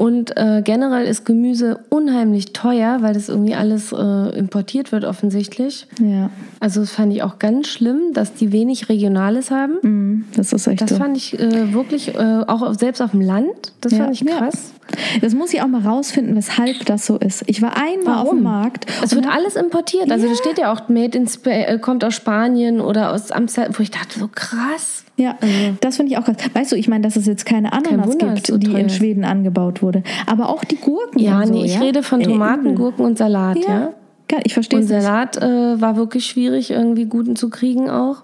[0.00, 5.86] Und äh, generell ist Gemüse unheimlich teuer, weil das irgendwie alles äh, importiert wird offensichtlich.
[6.00, 6.30] ja.
[6.58, 9.74] Also das fand ich auch ganz schlimm, dass die wenig Regionales haben.
[9.82, 10.96] Mhm, das ist echt Das so.
[10.96, 14.20] fand ich äh, wirklich, äh, auch auf- selbst auf dem Land, das Ja, fand ich
[14.22, 14.38] ja.
[14.38, 14.72] krass.
[15.20, 17.44] Das muss ich auch mal rausfinden, weshalb das so ist.
[17.46, 18.86] Ich war einmal auf dem Markt.
[19.02, 20.10] Es wird alles importiert.
[20.10, 23.74] Also da steht ja auch Made in Spa äh, kommt aus Spanien oder aus Amsterdam,
[23.78, 25.04] wo ich dachte, so krass.
[25.20, 25.36] Ja,
[25.80, 26.36] das finde ich auch krass.
[26.54, 28.88] Weißt du, ich meine, dass es jetzt keine Ananas Wunder, dass gibt, die in.
[28.88, 30.02] Schweden angebaut wurde.
[30.26, 31.20] Aber auch die Gurken.
[31.20, 31.80] Ja, so, nee, ich ja?
[31.80, 32.74] rede von Ey, Tomaten, übel.
[32.76, 33.92] Gurken und Salat, ja.
[34.30, 34.86] Ja, ich verstehe Und.
[34.86, 38.22] Salat äh, war wirklich schwierig, irgendwie guten zu kriegen auch.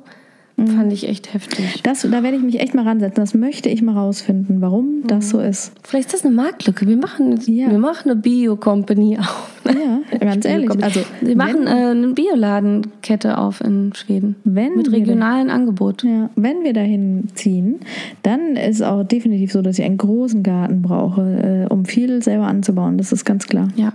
[0.58, 0.68] Mhm.
[0.68, 1.82] Fand ich echt heftig.
[1.82, 3.22] Das, da werde ich mich echt mal ransetzen.
[3.22, 5.72] Das möchte ich mal rausfinden, warum das so ist.
[5.82, 6.86] Vielleicht ist das eine Marktlücke.
[6.88, 7.70] Wir machen, Ja.
[7.70, 9.50] wir machen eine Bio-Company auf.
[9.66, 10.70] Ja, ganz ehrlich.
[10.82, 14.36] Also, wir machen äh, eine Bioladenkette auf in Schweden.
[14.44, 16.04] Wenn mit wir regionalen Angebot.
[16.04, 17.80] Ja, wenn wir dahin ziehen,
[18.22, 22.46] dann ist auch definitiv so, dass ich einen großen Garten brauche, äh, um viel selber
[22.46, 22.96] anzubauen.
[22.96, 23.68] Das ist ganz klar.
[23.76, 23.92] Ja.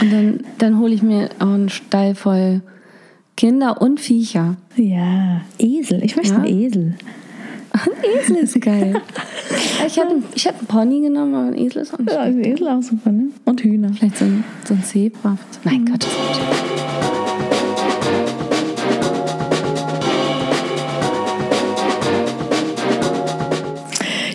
[0.00, 2.62] Und dann, dann hole ich mir auch einen Stall voll
[3.40, 4.58] Kinder und Viecher.
[4.76, 6.04] Ja, Esel.
[6.04, 6.40] Ich möchte Ja?
[6.40, 6.94] einen Esel.
[7.72, 9.00] Ein Esel ist geil.
[9.86, 12.68] ich hätte ich einen Pony genommen, aber ein Esel ist auch nicht Ja, ein Esel
[12.68, 13.28] auch super, ne?
[13.46, 13.94] Und Hühner.
[13.94, 15.38] Vielleicht so ein, so ein Zebra.
[15.64, 16.06] Nein, Gott.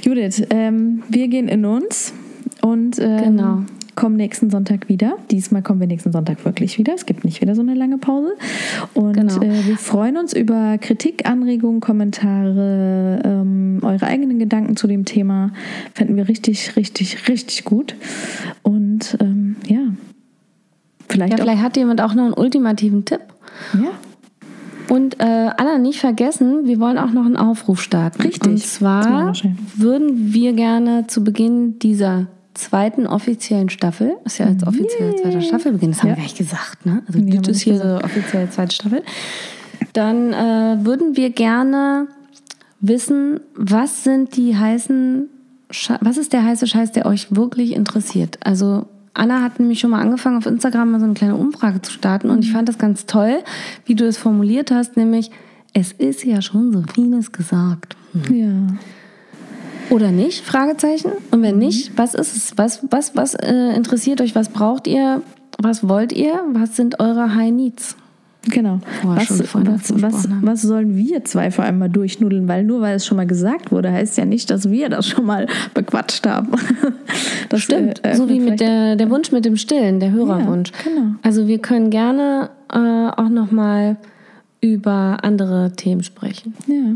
[0.02, 2.14] Judith, ähm, wir gehen in uns
[2.62, 3.64] und ähm, Genau.
[3.96, 5.18] Kommen nächsten Sonntag wieder.
[5.32, 6.94] Diesmal kommen wir nächsten Sonntag wirklich wieder.
[6.94, 8.36] Es gibt nicht wieder so eine lange Pause.
[8.94, 9.42] Und Genau.
[9.42, 15.52] äh, wir freuen uns über Kritik, Anregungen, Kommentare, ähm, eure eigenen Gedanken zu dem Thema.
[15.94, 17.96] Fänden wir richtig, richtig, richtig gut.
[18.64, 19.80] Und ähm, ja,
[21.08, 23.22] vielleicht Ja, vielleicht hat jemand auch noch einen ultimativen Tipp.
[23.74, 23.90] Ja.
[24.88, 25.24] Und äh,
[25.58, 28.22] Anna, nicht vergessen, wir wollen auch noch einen Aufruf starten.
[28.22, 28.52] Richtig.
[28.52, 29.34] Und zwar
[29.76, 35.92] würden wir gerne zu Beginn dieser zweiten offiziellen Staffel, ist ja jetzt offiziell zweiter Staffelbeginn,
[35.92, 36.16] das haben Ja.
[36.16, 37.04] wir gleich gesagt, ne?
[37.08, 39.04] Also Nee, haben das ist hier so offiziell zweite Staffel.
[39.94, 42.08] Dann äh, würden wir gerne
[42.80, 45.30] wissen, was sind die heißen,
[45.70, 48.38] Sche was ist der heiße Scheiß, der euch wirklich interessiert?
[48.44, 51.92] Also Anna hat nämlich schon mal angefangen, auf Instagram mal so eine kleine Umfrage zu
[51.92, 53.40] starten und ich fand das ganz toll,
[53.86, 55.32] wie du es formuliert hast, nämlich
[55.74, 57.96] es ist ja schon so vieles gesagt.
[58.32, 58.48] Ja.
[59.90, 60.44] Oder nicht?
[60.44, 61.12] Fragezeichen.
[61.32, 62.58] Und wenn nicht, was ist es?
[62.58, 64.36] Was, was, was äh, interessiert euch?
[64.36, 65.22] Was braucht ihr?
[65.62, 66.42] Was wollt ihr?
[66.54, 67.96] Was sind eure High Needs?
[68.50, 68.80] Genau.
[69.02, 72.48] Wir Was, was, was, was sollen wir zwei vor allem mal durchnudeln?
[72.48, 75.26] Weil nur weil es schon mal gesagt wurde, heißt ja nicht, dass wir das schon
[75.26, 76.52] mal bequatscht haben.
[77.50, 78.02] Das, Stimmt.
[78.04, 80.72] äh, so wie mit der, der Wunsch mit dem Stillen, der Hörerwunsch.
[80.72, 81.16] Ja, genau.
[81.22, 83.98] Also wir können gerne äh, auch nochmal
[84.62, 86.56] über andere Themen sprechen.
[86.66, 86.96] Ja.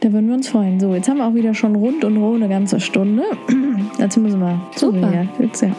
[0.00, 0.80] Da würden wir uns freuen.
[0.80, 3.22] So, jetzt haben wir auch wieder schon rund und roh eine ganze Stunde.
[3.98, 4.58] Jetzt müssen wir.
[4.76, 5.12] Super.
[5.12, 5.72] Ja, jetzt, ja.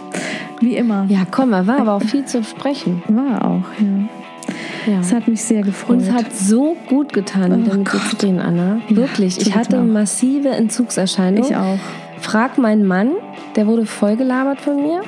[0.59, 1.05] Wie immer.
[1.09, 3.01] Ja, komm, war aber auch viel zu sprechen.
[3.07, 4.93] War auch, ja.
[4.93, 4.99] Ja.
[4.99, 5.97] Es hat mich sehr gefreut.
[5.97, 8.80] Und es hat so gut getan, wieder Oh mit dir zu reden, Anna.
[8.89, 9.36] Ja, Wirklich.
[9.36, 11.43] so Ich hatte massive Entzugserscheinungen.
[11.49, 11.80] ich auch.
[12.20, 13.12] Frag meinen Mann,
[13.55, 15.01] der wurde vollgelabert von mir.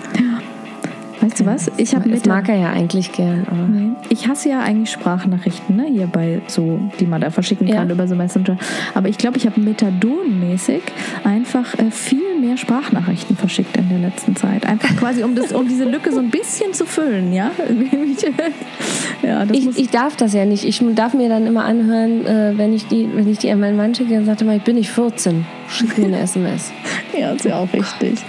[1.24, 1.71] Weißt du was?
[1.78, 3.47] Ich habe Das mag er ja eigentlich gern.
[3.71, 3.91] Nee.
[4.09, 5.86] Ich hasse ja eigentlich Sprachnachrichten, ne?
[5.89, 7.93] Hier bei so, die man da verschicken kann Ja.
[7.95, 8.57] über so Messenger.
[8.93, 10.82] Aber ich glaube, ich habe Methadon-mäßig
[11.24, 14.65] einfach äh, viel mehr Sprachnachrichten verschickt in der letzten Zeit.
[14.65, 17.51] Einfach quasi, um, das, um diese Lücke so ein bisschen zu füllen, ja?
[19.24, 20.65] ja, ich, ich darf das ja nicht.
[20.65, 23.78] Ich darf mir dann immer anhören, äh, wenn ich die, wenn ich die an meinen
[23.78, 25.45] Mann schicke, dann sagt er mal, ich bin nicht 14.
[25.69, 26.74] Schick mir eine SMS.
[27.17, 28.19] ja, ist ja auch richtig.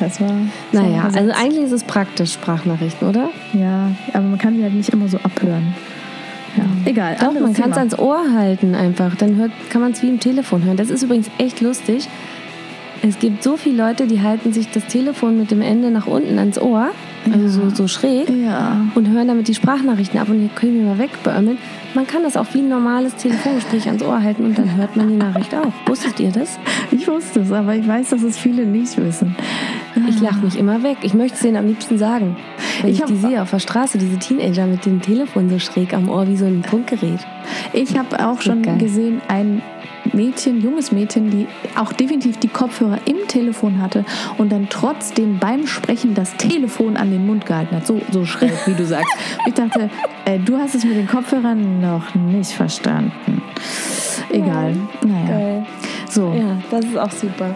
[0.00, 0.32] Es war.
[0.72, 3.30] Naja, also eigentlich ist es praktisch, Sprachnachrichten, oder?
[3.52, 5.74] Ja, aber man kann die halt nicht immer so abhören.
[6.56, 7.16] Ja, egal.
[7.18, 9.14] Doch, man kann es ans Ohr halten einfach.
[9.16, 10.76] Dann hört, kann man es wie im Telefon hören.
[10.76, 12.08] Das ist übrigens echt lustig.
[13.02, 16.38] Es gibt so viele Leute, die halten sich das Telefon mit dem Ende nach unten
[16.38, 16.90] ans Ohr
[17.30, 18.28] also so, so schräg.
[18.30, 18.86] Ja.
[18.94, 21.58] Und hören damit die Sprachnachrichten ab und die können wir mal wegbäumeln.
[21.94, 25.08] Man kann das auch wie ein normales Telefongespräch ans Ohr halten und dann hört man
[25.08, 25.72] die Nachricht auch.
[25.86, 26.58] Wusstet ihr das?
[26.90, 29.36] Ich wusste es, aber ich weiß, dass es viele nicht wissen.
[30.08, 30.98] Ich lache mich immer weg.
[31.02, 32.36] Ich möchte es denen am liebsten sagen.
[32.80, 35.92] Wenn Ich ich, die sehe auf der Straße, diese Teenager mit dem Telefon so schräg
[35.92, 37.20] am Ohr wie so ein Funkgerät.
[37.72, 38.78] Ich habe auch schon geil.
[38.78, 39.62] gesehen, ein
[40.12, 41.46] Mädchen, junges Mädchen, die
[41.76, 44.04] auch definitiv die Kopfhörer im Telefon hatte
[44.38, 47.86] und dann trotzdem beim Sprechen das Telefon an den Mund gehalten hat.
[47.86, 49.12] So, so schräg, wie du sagst.
[49.46, 49.90] Ich dachte,
[50.24, 53.42] äh, du hast es mit den Kopfhörern noch nicht verstanden.
[54.30, 54.76] Egal.
[55.04, 55.26] Naja.
[55.28, 55.66] Geil.
[56.08, 57.54] So, Ja, das ist auch super.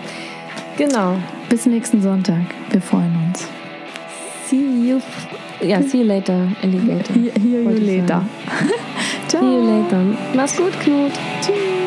[0.76, 1.16] Genau.
[1.48, 2.40] bis nächsten Sonntag.
[2.70, 3.46] Wir freuen uns.
[4.48, 4.56] See
[4.88, 5.00] you.
[5.60, 7.14] Ja, see you later, Alligator.
[7.14, 8.06] Here you later.
[8.08, 8.28] sagen.
[9.28, 10.02] See you later.
[10.34, 11.12] Mach's gut, Knut.
[11.40, 11.85] Tschüss.